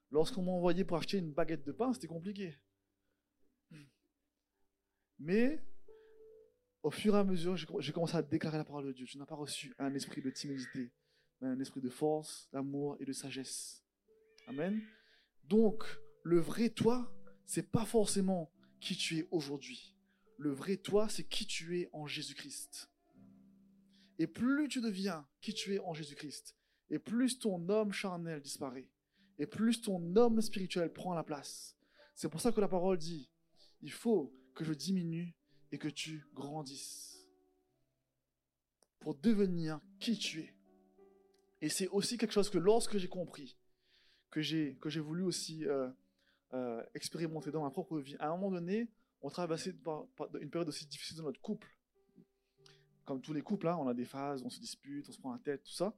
[0.10, 2.58] Lorsqu'on m'envoyait pour acheter une baguette de pain, c'était compliqué.
[5.20, 5.62] Mais
[6.88, 9.06] au fur et à mesure, j'ai commencé à déclarer la parole de Dieu.
[9.06, 10.90] Tu n'as pas reçu un esprit de timidité,
[11.42, 13.84] mais un esprit de force, d'amour et de sagesse.
[14.48, 14.82] Amen.
[15.44, 15.84] Donc,
[16.24, 17.14] le vrai toi,
[17.46, 19.98] c'est pas forcément qui tu es aujourd'hui.
[20.38, 22.90] Le vrai toi, c'est qui tu es en Jésus-Christ.
[24.18, 26.56] Et plus tu deviens qui tu es en Jésus-Christ,
[26.90, 28.90] et plus ton homme charnel disparaît,
[29.40, 31.76] et plus ton homme spirituel prend la place.
[32.16, 33.30] C'est pour ça que la parole dit,
[33.82, 35.37] il faut que je diminue
[35.72, 37.26] et que tu grandisses.
[38.99, 40.53] Pour devenir qui tu es.
[41.61, 43.57] Et c'est aussi quelque chose que lorsque j'ai compris,
[44.30, 45.89] que j'ai, que j'ai voulu aussi euh,
[46.53, 48.89] euh, expérimenter dans ma propre vie, à un moment donné,
[49.22, 49.74] on traversait
[50.41, 51.68] une période aussi difficile dans notre couple.
[53.05, 55.32] Comme tous les couples, hein, on a des phases, on se dispute, on se prend
[55.32, 55.97] la tête, tout ça.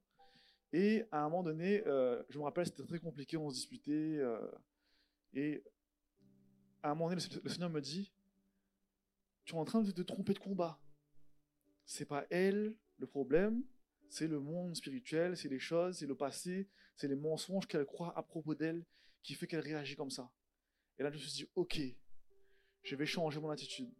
[0.71, 4.19] Et à un moment donné, euh, je me rappelle, c'était très compliqué, on se disputait.
[5.33, 5.63] et
[6.83, 8.13] à un moment donné, le Seigneur me dit,
[9.49, 10.79] tu en train de te tromper de combat.
[11.85, 13.63] C'est pas elle le problème,
[14.07, 18.15] c'est le monde spirituel, c'est les choses, c'est le passé, c'est les mensonges qu'elle croit
[18.15, 18.85] à propos d'elle
[19.23, 20.31] qui fait qu'elle réagit comme ça.
[20.99, 21.79] Et là, je me suis dit, ok,
[22.83, 23.91] je vais changer mon attitude.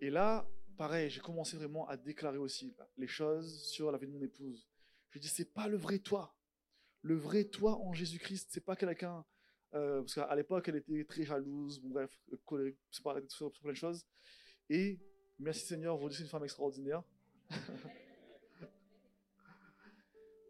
[0.00, 4.12] Et là, pareil, j'ai commencé vraiment à déclarer aussi les choses sur la vie de
[4.12, 4.68] mon épouse.
[5.10, 6.36] Je dis, c'est pas le vrai toi.
[7.02, 9.24] Le vrai toi en Jésus-Christ, c'est pas quelqu'un.
[9.74, 12.10] Euh, parce qu'à l'époque, elle était très jalouse, bref,
[12.44, 14.06] colérique, c'est pas sur, sur plein de choses.
[14.68, 15.00] Et
[15.38, 17.02] merci Seigneur, aujourd'hui c'est une femme extraordinaire.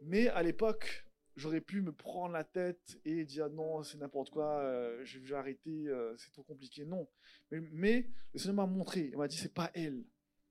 [0.02, 1.06] Mais à l'époque,
[1.36, 5.34] j'aurais pu me prendre la tête et dire non, c'est n'importe quoi, euh, je vais
[5.34, 6.84] arrêter, euh, c'est trop compliqué.
[6.84, 7.08] Non.
[7.50, 10.04] Mais, mais le Seigneur m'a montré, il m'a dit c'est pas elle,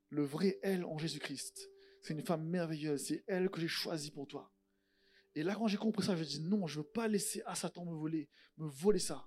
[0.10, 1.70] le vrai elle en Jésus-Christ.
[2.02, 4.52] C'est une femme merveilleuse, c'est elle que j'ai choisie pour toi.
[5.40, 7.86] Et là, quand j'ai compris ça, je dis non, je veux pas laisser à Satan
[7.86, 9.26] me voler, me voler ça.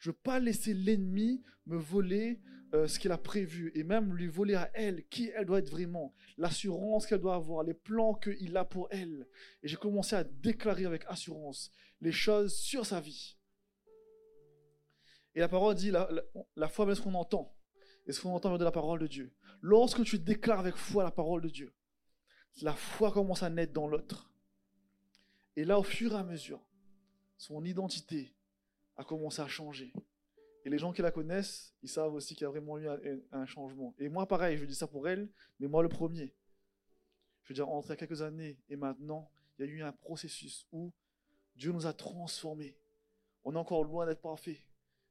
[0.00, 2.40] Je veux pas laisser l'ennemi me voler
[2.74, 5.70] euh, ce qu'il a prévu et même lui voler à elle qui elle doit être
[5.70, 9.28] vraiment, l'assurance qu'elle doit avoir, les plans qu'il a pour elle.
[9.62, 13.36] Et j'ai commencé à déclarer avec assurance les choses sur sa vie.
[15.36, 17.56] Et la parole dit, la, foi, c'est ce qu'on entend.
[18.08, 19.32] Et ce qu'on entend vient de la parole de Dieu.
[19.60, 21.72] Lorsque tu déclares avec foi la parole de Dieu,
[22.60, 24.33] la foi commence à naître dans l'autre.
[25.56, 26.60] Et là, au fur et à mesure,
[27.36, 28.34] son identité
[28.96, 29.92] a commencé à changer.
[30.64, 32.88] Et les gens qui la connaissent, ils savent aussi qu'il y a vraiment eu
[33.32, 33.94] un, changement.
[33.98, 35.28] Et moi, pareil, je dis ça pour elle,
[35.60, 36.34] mais moi le premier.
[37.42, 39.82] Je veux dire, entre il y a quelques années et maintenant, il y a eu
[39.82, 40.92] un processus où
[41.54, 42.78] Dieu nous a transformés.
[43.44, 44.66] On est encore loin d'être parfait,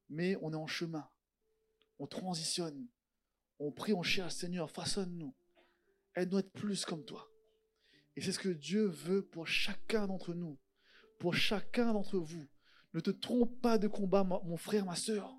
[0.09, 1.07] mais on est en chemin.
[1.99, 2.87] On transitionne.
[3.59, 5.35] On prie, on cherche, Seigneur, façonne-nous.
[6.15, 7.29] Aide-nous être plus comme toi.
[8.15, 10.59] Et c'est ce que Dieu veut pour chacun d'entre nous,
[11.19, 12.47] pour chacun d'entre vous.
[12.93, 15.35] Ne te trompe pas de combat, mon frère, ma soeur.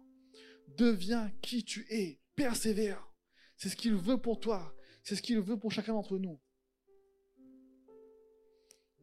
[0.77, 2.21] Deviens qui tu es.
[2.35, 3.09] Persévère.
[3.57, 4.75] C'est ce qu'il veut pour toi.
[5.05, 6.41] C'est ce qu'il veut pour chacun d'entre nous.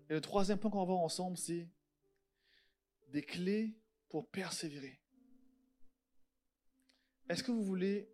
[0.10, 1.70] Et le troisième point qu'on va voir ensemble, c'est
[3.08, 3.74] des clés
[4.10, 5.00] pour persévérer.
[7.30, 8.10] Est-ce que vous voulez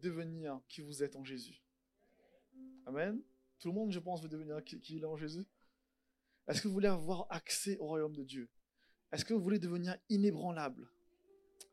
[0.00, 1.62] devenir qui vous êtes en Jésus?
[2.86, 3.22] Amen?
[3.64, 5.46] Tout le monde, je pense, veut devenir qui il est en Jésus.
[6.46, 8.50] Est-ce que vous voulez avoir accès au royaume de Dieu?
[9.10, 10.86] Est-ce que vous voulez devenir inébranlable?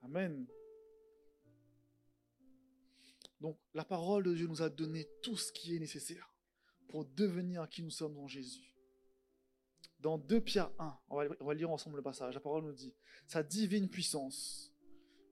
[0.02, 0.48] Amen.
[3.42, 6.34] Donc, la parole de Dieu nous a donné tout ce qui est nécessaire
[6.88, 8.74] pour devenir qui nous sommes en Jésus.
[10.00, 12.72] Dans 2 Pierre 1, on va, on va lire ensemble le passage, la parole nous
[12.72, 12.96] dit,
[13.28, 14.74] sa divine puissance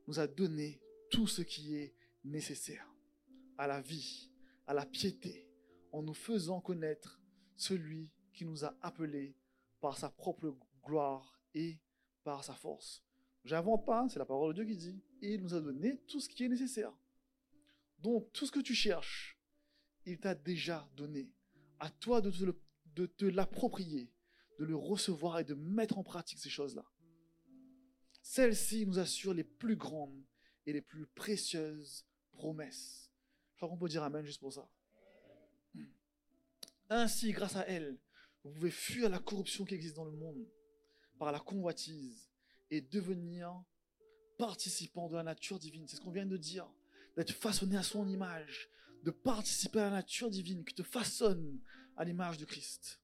[0.08, 1.96] nous a donné tout ce qui est
[2.26, 2.86] nécessaire
[3.58, 4.30] à la vie,
[4.68, 5.49] à la piété,
[5.92, 7.20] en nous faisant connaître
[7.56, 9.36] celui qui nous a appelés
[9.80, 11.80] par sa propre gloire et
[12.24, 13.04] par sa force.
[13.44, 16.20] J'invente pas, c'est la parole de Dieu qui dit, et il nous a donné tout
[16.20, 16.94] ce qui est nécessaire.
[18.00, 19.38] Donc, tout ce que tu cherches,
[20.06, 21.32] il t'a déjà donné.
[21.80, 22.62] À toi de te, le,
[22.96, 24.12] de l'approprier,
[24.60, 26.86] de le recevoir et de mettre en pratique ces choses-là.
[28.22, 30.24] Celle-ci nous assure les plus grandes
[30.66, 33.12] et les plus précieuses promesses.
[33.54, 34.70] Je crois qu'on peut dire Amen juste pour ça.
[36.90, 38.00] Ainsi, grâce à elle,
[38.44, 40.48] vous pouvez fuir la corruption qui existe dans le monde
[41.20, 42.30] par la convoitise
[42.72, 43.64] et devenir
[44.38, 45.88] participant de la nature divine.
[45.88, 46.68] C'est ce qu'on vient de dire.
[47.16, 48.70] D'être façonné à son image,
[49.04, 51.60] de participer à la nature divine qui te façonne
[51.98, 53.02] à l'image de Christ.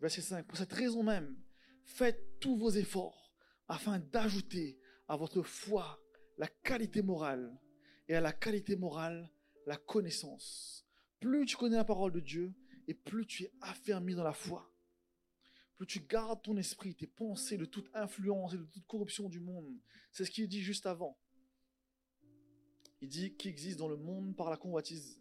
[0.00, 0.46] Verset 5.
[0.46, 1.36] Pour cette raison même,
[1.84, 3.32] faites tous vos efforts
[3.68, 6.02] afin d'ajouter à votre foi
[6.36, 7.58] la qualité morale
[8.08, 9.30] et à la qualité morale
[9.66, 10.84] la connaissance.
[11.20, 12.54] Plus tu connais la parole de Dieu
[12.86, 14.70] et plus tu es affermi dans la foi.
[15.76, 19.40] Plus tu gardes ton esprit, tes pensées de toute influence et de toute corruption du
[19.40, 19.76] monde.
[20.10, 21.18] C'est ce qu'il dit juste avant.
[23.00, 25.20] Il dit qui existe dans le monde par la convoitise.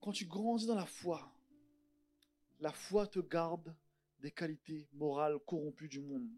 [0.00, 1.32] Quand tu grandis dans la foi,
[2.58, 3.74] la foi te garde
[4.20, 6.30] des qualités morales corrompues du monde.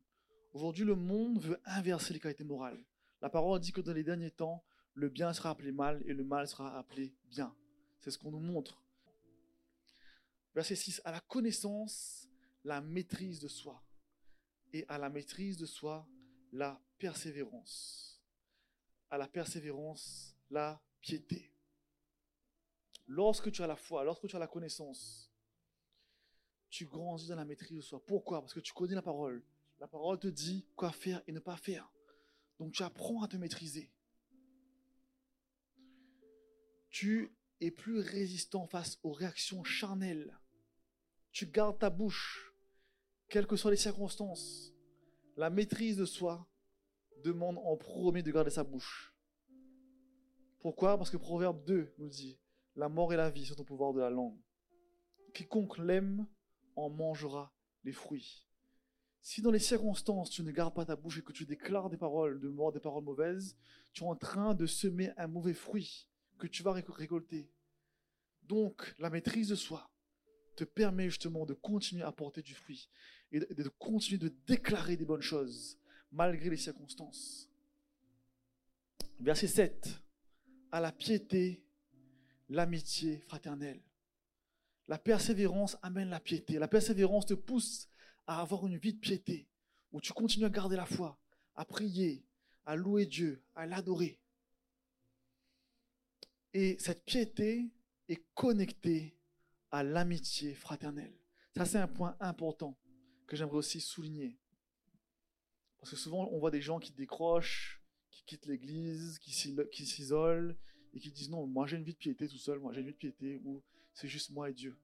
[0.52, 2.82] Aujourd'hui, le monde veut inverser les qualités morales.
[3.20, 4.64] La parole dit que dans les derniers temps,
[4.94, 7.54] le bien sera appelé mal et le mal sera appelé bien.
[8.00, 8.83] C'est ce qu'on nous montre.
[10.54, 11.02] Verset 6.
[11.04, 12.28] À la connaissance,
[12.64, 13.82] la maîtrise de soi.
[14.72, 16.08] Et à la maîtrise de soi,
[16.52, 18.22] la persévérance.
[19.10, 21.52] À la persévérance, la piété.
[23.06, 25.30] Lorsque tu as la foi, lorsque tu as la connaissance,
[26.70, 28.04] tu grandis dans la maîtrise de soi.
[28.04, 28.40] Pourquoi?
[28.40, 29.44] Parce que tu connais la parole.
[29.78, 31.90] La parole te dit quoi faire et ne pas faire.
[32.58, 33.92] Donc tu apprends à te maîtriser.
[36.90, 40.38] Tu es plus résistant face aux réactions charnelles.
[41.34, 42.54] Tu gardes ta bouche,
[43.28, 44.72] quelles que soient les circonstances.
[45.36, 46.48] La maîtrise de soi
[47.24, 49.12] demande en premier de garder sa bouche.
[50.60, 50.96] Pourquoi?
[50.96, 52.38] Parce que Proverbe 2 nous dit,
[52.76, 54.38] la mort et la vie sont au pouvoir de la langue.
[55.34, 56.24] Quiconque l'aime
[56.76, 58.46] en mangera les fruits.
[59.20, 61.96] Si dans les circonstances tu ne gardes pas ta bouche et que tu déclares des
[61.96, 63.58] paroles de mort, des paroles mauvaises,
[63.92, 66.08] tu es en train de semer un mauvais fruit
[66.38, 67.50] que tu vas récolter.
[68.44, 69.90] Donc, la maîtrise de soi
[70.54, 72.88] te permet justement de continuer à porter du fruit
[73.32, 75.78] et de, continuer de déclarer des bonnes choses
[76.12, 77.48] malgré les circonstances.
[79.18, 79.88] Verset 7.
[80.70, 81.64] À la piété,
[82.48, 83.80] l'amitié fraternelle.
[84.86, 86.58] La persévérance amène la piété.
[86.58, 87.88] La persévérance te pousse
[88.26, 89.48] à avoir une vie de piété,
[89.92, 91.18] où tu continues à garder la foi,
[91.54, 92.24] à prier,
[92.66, 94.18] à louer Dieu, à l'adorer.
[96.52, 97.70] Et cette piété
[98.08, 99.16] est connectée
[99.74, 101.18] à l'amitié fraternelle.
[101.56, 102.78] Ça, c'est un point important
[103.26, 104.38] que j'aimerais aussi souligner.
[105.78, 110.56] Parce que souvent, on voit des gens qui décrochent, qui quittent l'église, qui s'isolent
[110.92, 112.86] et qui disent non, moi j'ai une vie de piété tout seul, moi j'ai une
[112.86, 114.78] vie de piété où c'est juste moi et Dieu.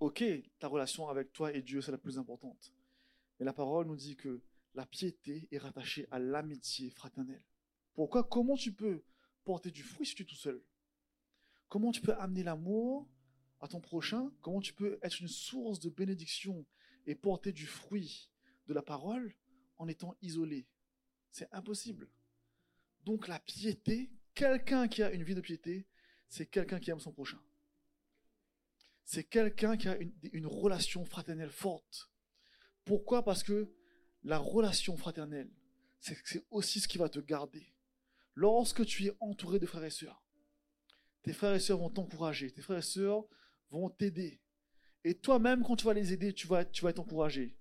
[0.00, 0.24] Ok,
[0.58, 2.72] ta relation avec toi et Dieu, c'est la plus importante.
[3.38, 4.42] Mais la parole nous dit que
[4.74, 7.44] la piété est rattachée à l'amitié fraternelle.
[7.94, 8.24] Pourquoi?
[8.24, 9.04] Comment tu peux
[9.44, 10.60] porter du fruit si tu es tout seul?
[11.72, 13.08] Comment tu peux amener l'amour
[13.58, 14.30] à ton prochain?
[14.42, 16.66] Comment tu peux être une source de bénédiction
[17.06, 18.30] et porter du fruit
[18.66, 19.34] de la parole
[19.78, 20.68] en étant isolé?
[21.30, 22.10] C'est impossible.
[23.04, 25.86] Donc la piété, quelqu'un qui a une vie de piété,
[26.28, 27.40] c'est quelqu'un qui aime son prochain.
[29.02, 32.10] C'est quelqu'un qui a une, relation fraternelle forte.
[32.84, 33.24] Pourquoi?
[33.24, 33.72] Parce que
[34.24, 35.50] la relation fraternelle,
[36.00, 37.72] c'est aussi ce qui va te garder.
[38.34, 40.21] Lorsque tu es entouré de frères et sœurs,
[41.22, 43.24] tes frères et sœurs vont t'encourager, tes frères et sœurs
[43.70, 44.40] vont t'aider.
[45.04, 47.56] Et toi-même, quand tu vas les aider, tu vas, être encouragé.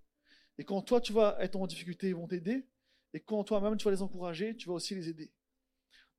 [0.57, 2.67] Et quand toi, tu vas être en difficulté, ils vont t'aider.
[3.13, 5.31] Et quand toi-même, tu vas les encourager, tu vas aussi les aider.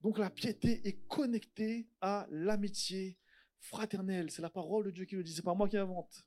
[0.01, 3.19] Donc la piété est connectée à l'amitié
[3.61, 4.31] fraternelle.
[4.31, 6.27] C'est la parole de Dieu qui le dit, c'est pas moi qui invente.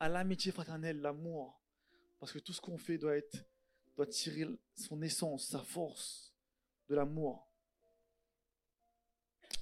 [0.00, 1.62] À l'amitié fraternelle, l'amour.
[2.18, 6.34] Parce que tout ce qu'on fait doit tirer son essence, sa force
[6.88, 7.45] de l'amour.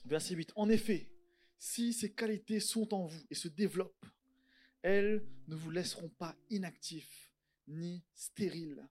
[0.04, 0.52] Verset 8.
[0.56, 1.10] En effet,
[1.58, 4.06] si ces qualités sont en vous et se développent,
[4.82, 7.32] elles ne vous laisseront pas inactifs
[7.66, 8.86] ni stériles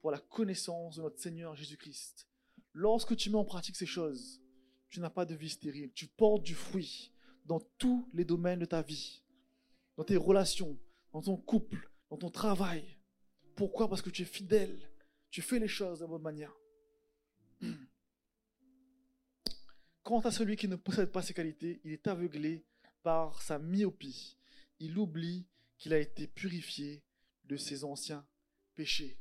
[0.00, 2.26] pour la connaissance de notre Seigneur Jésus-Christ.
[2.72, 4.42] Lorsque tu mets en pratique ces choses,
[4.90, 5.92] tu n'as pas de vie stérile.
[5.92, 7.12] Tu portes du fruit
[7.44, 9.22] dans tous les domaines de ta vie,
[9.96, 10.76] dans tes relations,
[11.12, 12.96] dans ton couple, dans ton travail,
[13.56, 13.88] pourquoi?
[13.88, 14.78] Parce que tu es fidèle.
[15.30, 16.54] Tu fais les choses de la bonne manière.
[20.06, 22.64] Quant à celui qui ne possède pas ces qualités, il est aveuglé
[23.02, 24.38] par sa myopie.
[24.78, 25.48] Il oublie
[25.78, 27.02] qu'il a été purifié
[27.42, 28.24] de ses anciens
[28.76, 29.18] péchés.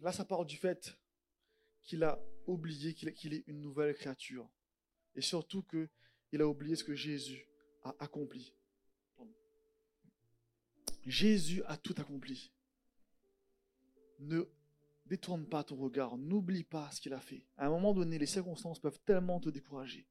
[0.00, 0.96] Là, ça parle du fait
[1.82, 4.48] qu'il a oublié qu'il est une nouvelle créature.
[5.14, 7.46] Et surtout qu'il a oublié ce que Jésus
[7.82, 8.54] a accompli.
[11.04, 12.50] Jésus a tout accompli.
[14.20, 14.50] Ne
[15.06, 17.46] détourne pas ton regard, n'oublie pas ce qu'il a fait.
[17.56, 20.06] À un moment donné, les circonstances peuvent tellement te décourager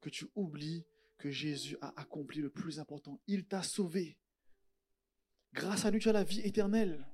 [0.00, 0.84] que tu oublies
[1.18, 3.20] que Jésus a accompli le plus important.
[3.28, 4.18] Il t'a sauvé.
[5.52, 7.06] Grâce à lui, tu as la vie éternelle.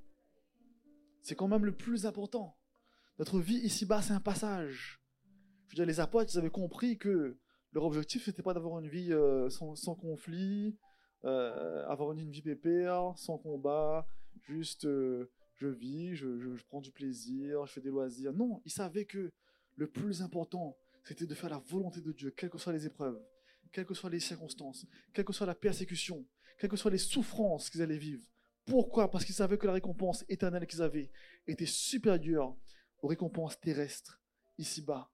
[1.21, 2.57] C'est quand même le plus important.
[3.19, 5.01] Notre vie ici-bas, c'est un passage.
[5.67, 7.37] Je veux dire, les apôtres, ils avaient compris que
[7.71, 10.77] leur objectif, n'était pas d'avoir une vie euh, sans, sans conflit,
[11.25, 14.07] euh, avoir une vie pépère, sans combat,
[14.41, 16.27] juste euh, je vis, je,
[16.67, 18.33] prends du plaisir, je fais des loisirs.
[18.33, 19.31] Non, ils savaient que
[19.75, 23.21] le plus important, c'était de faire la volonté de Dieu, quelles que soient les épreuves,
[23.71, 26.25] quelles que soient les circonstances, quelle que soit la persécution,
[26.57, 28.23] quelles que soient les souffrances qu'ils allaient vivre.
[28.65, 29.09] Pourquoi?
[29.09, 31.11] Parce qu'ils savaient que la récompense éternelle qu'ils avaient
[31.47, 32.55] était supérieure
[33.01, 34.21] aux récompenses terrestres,
[34.57, 35.09] ici-bas.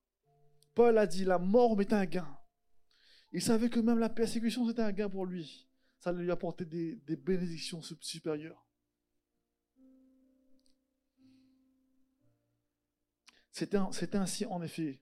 [0.74, 2.38] Paul a dit, la mort m'est un gain.
[3.32, 5.66] Il savait que même la persécution, c'était un gain pour lui
[6.06, 8.64] ça lui apportait des bénédictions supérieures.
[13.56, 15.02] C'est ainsi, en effet,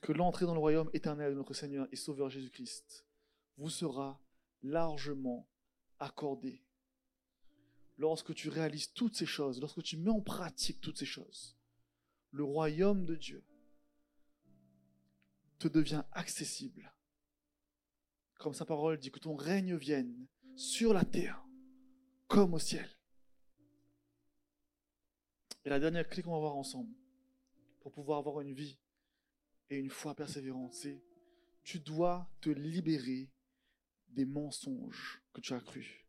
[0.00, 3.06] que l'entrée dans le royaume éternel de notre Seigneur et Sauveur Jésus-Christ
[3.56, 4.20] vous sera
[4.62, 5.48] largement
[5.98, 6.64] accordée.
[7.98, 11.56] Lorsque tu réalises toutes ces choses, lorsque tu mets en pratique toutes ces choses,
[12.30, 13.44] le royaume de Dieu
[15.58, 16.94] te devient accessible
[18.44, 21.42] comme sa parole dit, que ton règne vienne sur la terre
[22.26, 22.86] comme au ciel.
[25.64, 26.94] Et la dernière clé qu'on va voir ensemble,
[27.80, 28.78] pour pouvoir avoir une vie
[29.70, 31.02] et une foi persévérante, c'est
[31.62, 33.30] tu dois te libérer
[34.08, 36.04] des mensonges que tu as crus.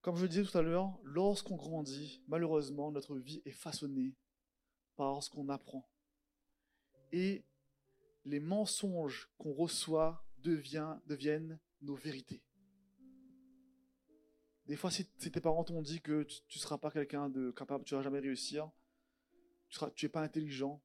[0.00, 4.14] Comme je le disais tout à l'heure, lorsqu'on grandit, malheureusement, notre vie est façonnée
[4.96, 5.86] par ce qu'on apprend.
[7.12, 7.44] Et
[8.24, 12.42] les mensonges qu'on reçoit deviennent nos vérités.
[14.70, 17.82] Des fois, si, tes parents t'ont dit que tu ne seras pas quelqu'un de capable,
[17.82, 18.70] tu ne vas jamais réussir,
[19.68, 20.80] tu n'es pas intelligent,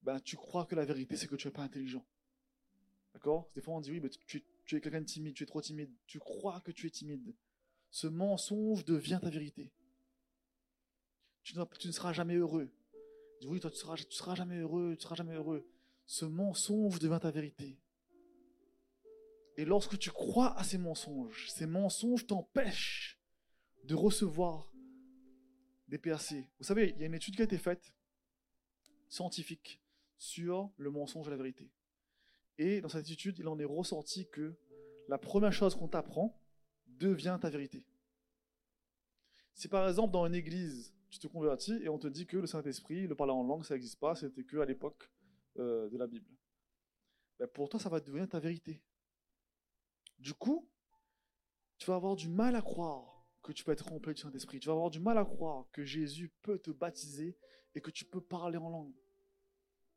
[0.00, 2.02] ben, tu crois que la vérité, c'est que tu n'es pas intelligent.
[3.12, 3.50] D'accord?
[3.54, 5.92] Des fois, on dit oui, mais tu, es quelqu'un de timide, tu es trop timide.
[6.06, 7.34] Tu crois que tu es timide.
[7.90, 9.70] Ce mensonge devient ta vérité.
[11.42, 12.72] Tu, ne seras jamais heureux.
[13.44, 15.68] Oui, toi, tu seras, tu seras jamais heureux, tu seras jamais heureux.
[16.06, 17.78] Ce mensonge devient ta vérité.
[19.56, 23.20] Et lorsque tu crois à ces mensonges, ces mensonges t'empêchent
[23.84, 24.72] de recevoir
[25.88, 26.34] des PAC.
[26.58, 27.94] Vous savez, il y a une étude qui a été faite,
[29.08, 29.80] scientifique,
[30.18, 31.70] sur le mensonge et la vérité.
[32.58, 34.56] Et dans cette étude, il en est ressorti que
[35.08, 36.40] la première chose qu'on t'apprend
[36.86, 37.84] devient ta vérité.
[39.54, 42.46] Si par exemple dans une église, tu te convertis et on te dit que le
[42.46, 45.10] Saint-Esprit, le parler en langue, ça n'existe pas, c'était que à l'époque
[45.58, 46.28] euh, de la Bible.
[47.38, 48.80] Ben pour toi, ça va devenir ta vérité.
[50.24, 50.66] Du coup,
[51.76, 54.58] tu vas avoir du mal à croire que tu peux être rempli du Saint-Esprit.
[54.58, 57.36] Tu vas avoir du mal à croire que Jésus peut te baptiser
[57.74, 58.94] et que tu peux parler en langue.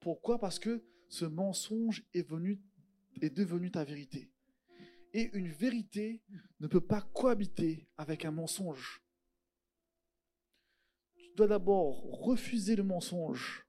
[0.02, 0.38] Pourquoi?
[0.38, 2.62] Parce que ce mensonge est, venu,
[3.22, 4.30] est devenu ta vérité.
[5.14, 6.22] Et une vérité
[6.60, 9.02] ne peut pas cohabiter avec un mensonge.
[11.16, 13.66] Tu dois d'abord refuser le mensonge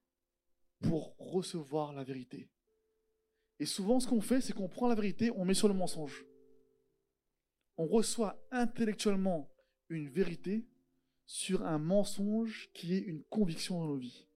[0.80, 2.50] pour recevoir la vérité.
[3.61, 6.28] Et souvent, ce qu'on fait, c'est qu'on prend la vérité, on met sur le mensonge
[7.79, 9.49] on reçoit intellectuellement
[9.89, 10.66] une vérité
[11.24, 14.26] sur un mensonge qui est une conviction dans nos vies.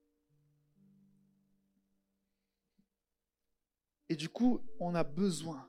[4.08, 5.68] Et du coup, on a besoin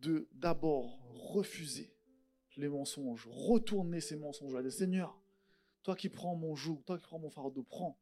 [0.00, 1.00] de d'abord
[1.32, 1.92] refuser
[2.56, 4.70] les mensonges, retourner ces mensonges-là.
[4.70, 5.18] Seigneur,
[5.82, 7.98] toi qui prends mon joug, toi qui prends mon fardeau, prends,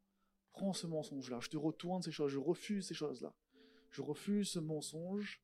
[0.51, 1.39] prends ce mensonge-là.
[1.41, 3.33] Je te retourne ces choses, je refuse ces choses-là.
[3.91, 5.41] Je refuse ce mensonge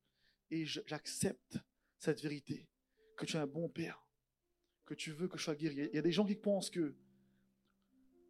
[0.50, 1.58] et j'accepte
[1.98, 2.68] cette vérité
[3.16, 4.06] que tu es un bon père,
[4.84, 5.88] que tu veux que je sois guéri.
[5.92, 6.94] Il y a des gens qui pensent que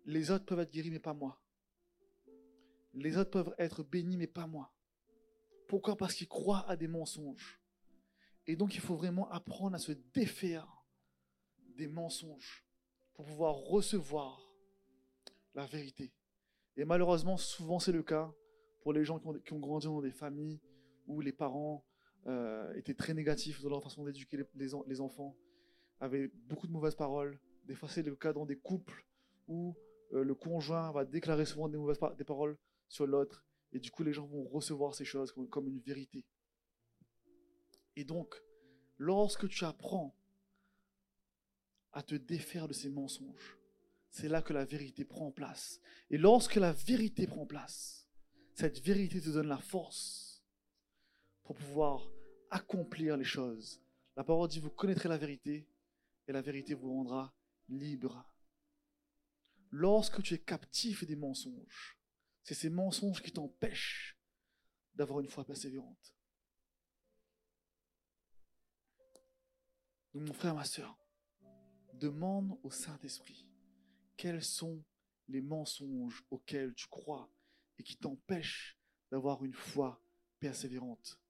[0.04, 1.40] les autres peuvent être guéris, mais pas moi.
[2.94, 4.72] Les autres peuvent être bénis, mais pas moi.
[5.68, 5.96] Pourquoi?
[5.96, 7.60] Parce qu'ils croient à des mensonges.
[8.46, 10.84] Et donc il faut vraiment apprendre à se défaire
[11.76, 12.66] des mensonges
[13.14, 14.52] pour pouvoir recevoir
[15.54, 16.12] la vérité.
[16.76, 18.32] Et malheureusement, souvent c'est le cas
[18.82, 20.60] pour les gens qui ont, grandi dans des familles
[21.06, 21.84] où les parents
[22.26, 25.36] euh, étaient très négatifs dans leur façon d'éduquer les, enfants,
[26.00, 27.38] avaient beaucoup de mauvaises paroles.
[27.64, 29.04] Des fois, c'est le cas dans des couples
[29.48, 29.74] où
[30.12, 32.56] euh, le conjoint va déclarer souvent des mauvaises des paroles
[32.88, 36.26] sur l'autre, et du coup, les gens vont recevoir ces choses comme, comme une vérité.
[37.96, 38.34] Et donc,
[38.98, 40.14] lorsque tu apprends
[41.92, 43.58] à te défaire de ces mensonges,
[44.10, 45.80] c'est là que la vérité prend place.
[46.10, 48.06] Et lorsque la vérité prend place,
[48.54, 50.31] cette vérité te donne la force
[51.44, 52.10] pour pouvoir
[52.50, 53.80] accomplir les choses.
[54.16, 55.68] La parole dit, vous connaîtrez la vérité
[56.28, 57.34] et la vérité vous rendra
[57.68, 58.28] libre.
[59.70, 61.98] Lorsque tu es captif des mensonges,
[62.42, 64.18] c'est ces mensonges qui t'empêchent
[64.94, 66.14] d'avoir une foi persévérante.
[70.12, 70.98] Donc mon frère, ma soeur,
[71.94, 73.48] demande au Saint-Esprit
[74.16, 74.84] quels sont
[75.28, 77.32] les mensonges auxquels tu crois
[77.78, 78.78] et qui t'empêchent
[79.10, 80.02] d'avoir une foi
[80.38, 81.21] persévérante.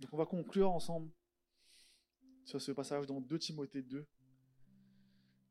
[0.00, 1.10] Donc on va conclure ensemble
[2.44, 4.06] sur ce passage dans 2 Timothée 2,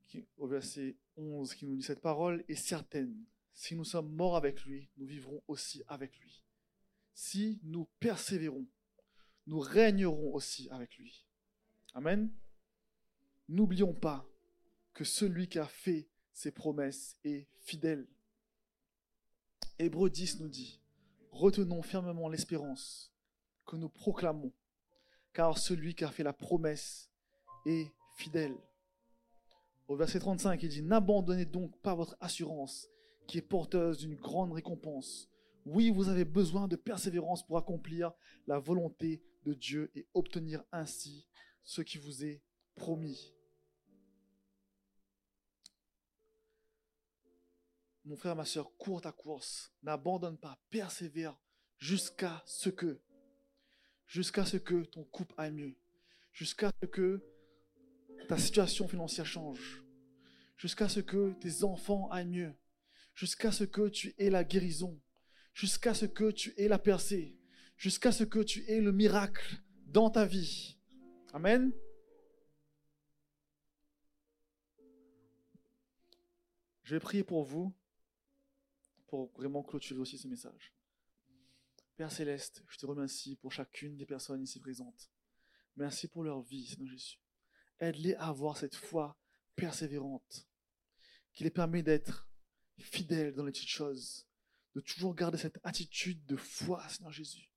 [0.08, 3.26] qui, au verset 11, qui nous dit Cette parole est certaine.
[3.54, 6.44] Si nous sommes morts avec lui, nous vivrons aussi avec lui.
[7.14, 8.66] Si nous persévérons,
[9.48, 11.26] nous régnerons aussi avec lui.
[11.94, 12.32] Amen.
[13.50, 14.28] N'oublions pas
[14.94, 18.08] que celui qui a fait ses promesses est fidèle.
[19.78, 20.82] Hébreu 10 nous dit,
[21.32, 23.11] retenons fermement l'espérance
[23.66, 24.52] que nous proclamons,
[25.34, 27.10] car celui qui a fait la promesse
[27.66, 28.56] est fidèle.
[29.88, 32.88] Au verset 35, il dit, N'abandonnez donc pas votre assurance,
[33.28, 35.30] qui est porteuse d'une grande récompense.
[35.66, 38.12] Oui, vous avez besoin de persévérance pour accomplir
[38.48, 41.28] la volonté de Dieu et obtenir ainsi
[41.64, 42.42] ce qui vous est
[42.76, 43.34] promis.
[48.06, 51.38] Mon frère, ma soeur, cours ta course, n'abandonne pas, persévère
[51.78, 53.00] jusqu'à ce que
[54.12, 55.74] jusqu'à ce que ton couple aille mieux,
[56.34, 57.24] jusqu'à ce que
[58.28, 59.84] ta situation financière change,
[60.58, 62.54] jusqu'à ce que tes enfants aillent mieux,
[63.16, 65.00] jusqu'à ce que tu aies la guérison,
[65.54, 67.38] jusqu'à ce que tu aies la percée,
[67.78, 70.78] jusqu'à ce que tu aies le miracle dans ta vie.
[71.32, 71.72] Amen.
[76.84, 77.74] Je vais prier pour vous,
[79.08, 80.74] pour vraiment clôturer aussi ce message.
[81.98, 85.12] Père céleste, je te remercie pour chacune des personnes ici présentes.
[85.76, 87.20] Merci pour leur vie, Seigneur Jésus.
[87.80, 89.20] Aide-les à avoir cette foi
[89.56, 90.48] persévérante
[91.34, 92.30] qui les permet d'être
[92.78, 94.26] fidèle dans les petites choses,
[94.74, 97.52] de toujours garder cette attitude de foi, Seigneur Jésus.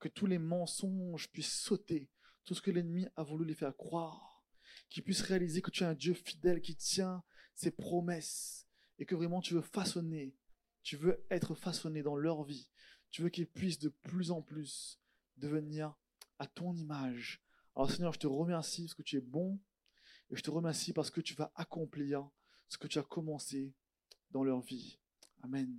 [0.00, 2.10] Que tous les mensonges puissent sauter,
[2.44, 4.44] tout ce que l'ennemi a voulu les faire croire,
[4.88, 7.22] qu'ils puissent réaliser que tu es un Dieu fidèle qui tient
[7.54, 8.66] ses promesses
[8.98, 10.34] et que vraiment tu veux façonner,
[10.82, 12.71] tu veux être façonné dans leur vie,
[13.12, 14.98] tu veux qu'ils puissent de plus en plus
[15.36, 15.94] devenir
[16.38, 17.40] à ton image.
[17.76, 19.60] Alors Seigneur, je te remercie parce que tu es bon
[20.30, 22.28] et je te remercie parce que tu vas accomplir
[22.68, 23.74] ce que tu as commencé
[24.30, 24.98] dans leur vie.
[25.42, 25.78] Amen.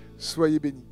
[0.21, 0.90] Soyez bénis.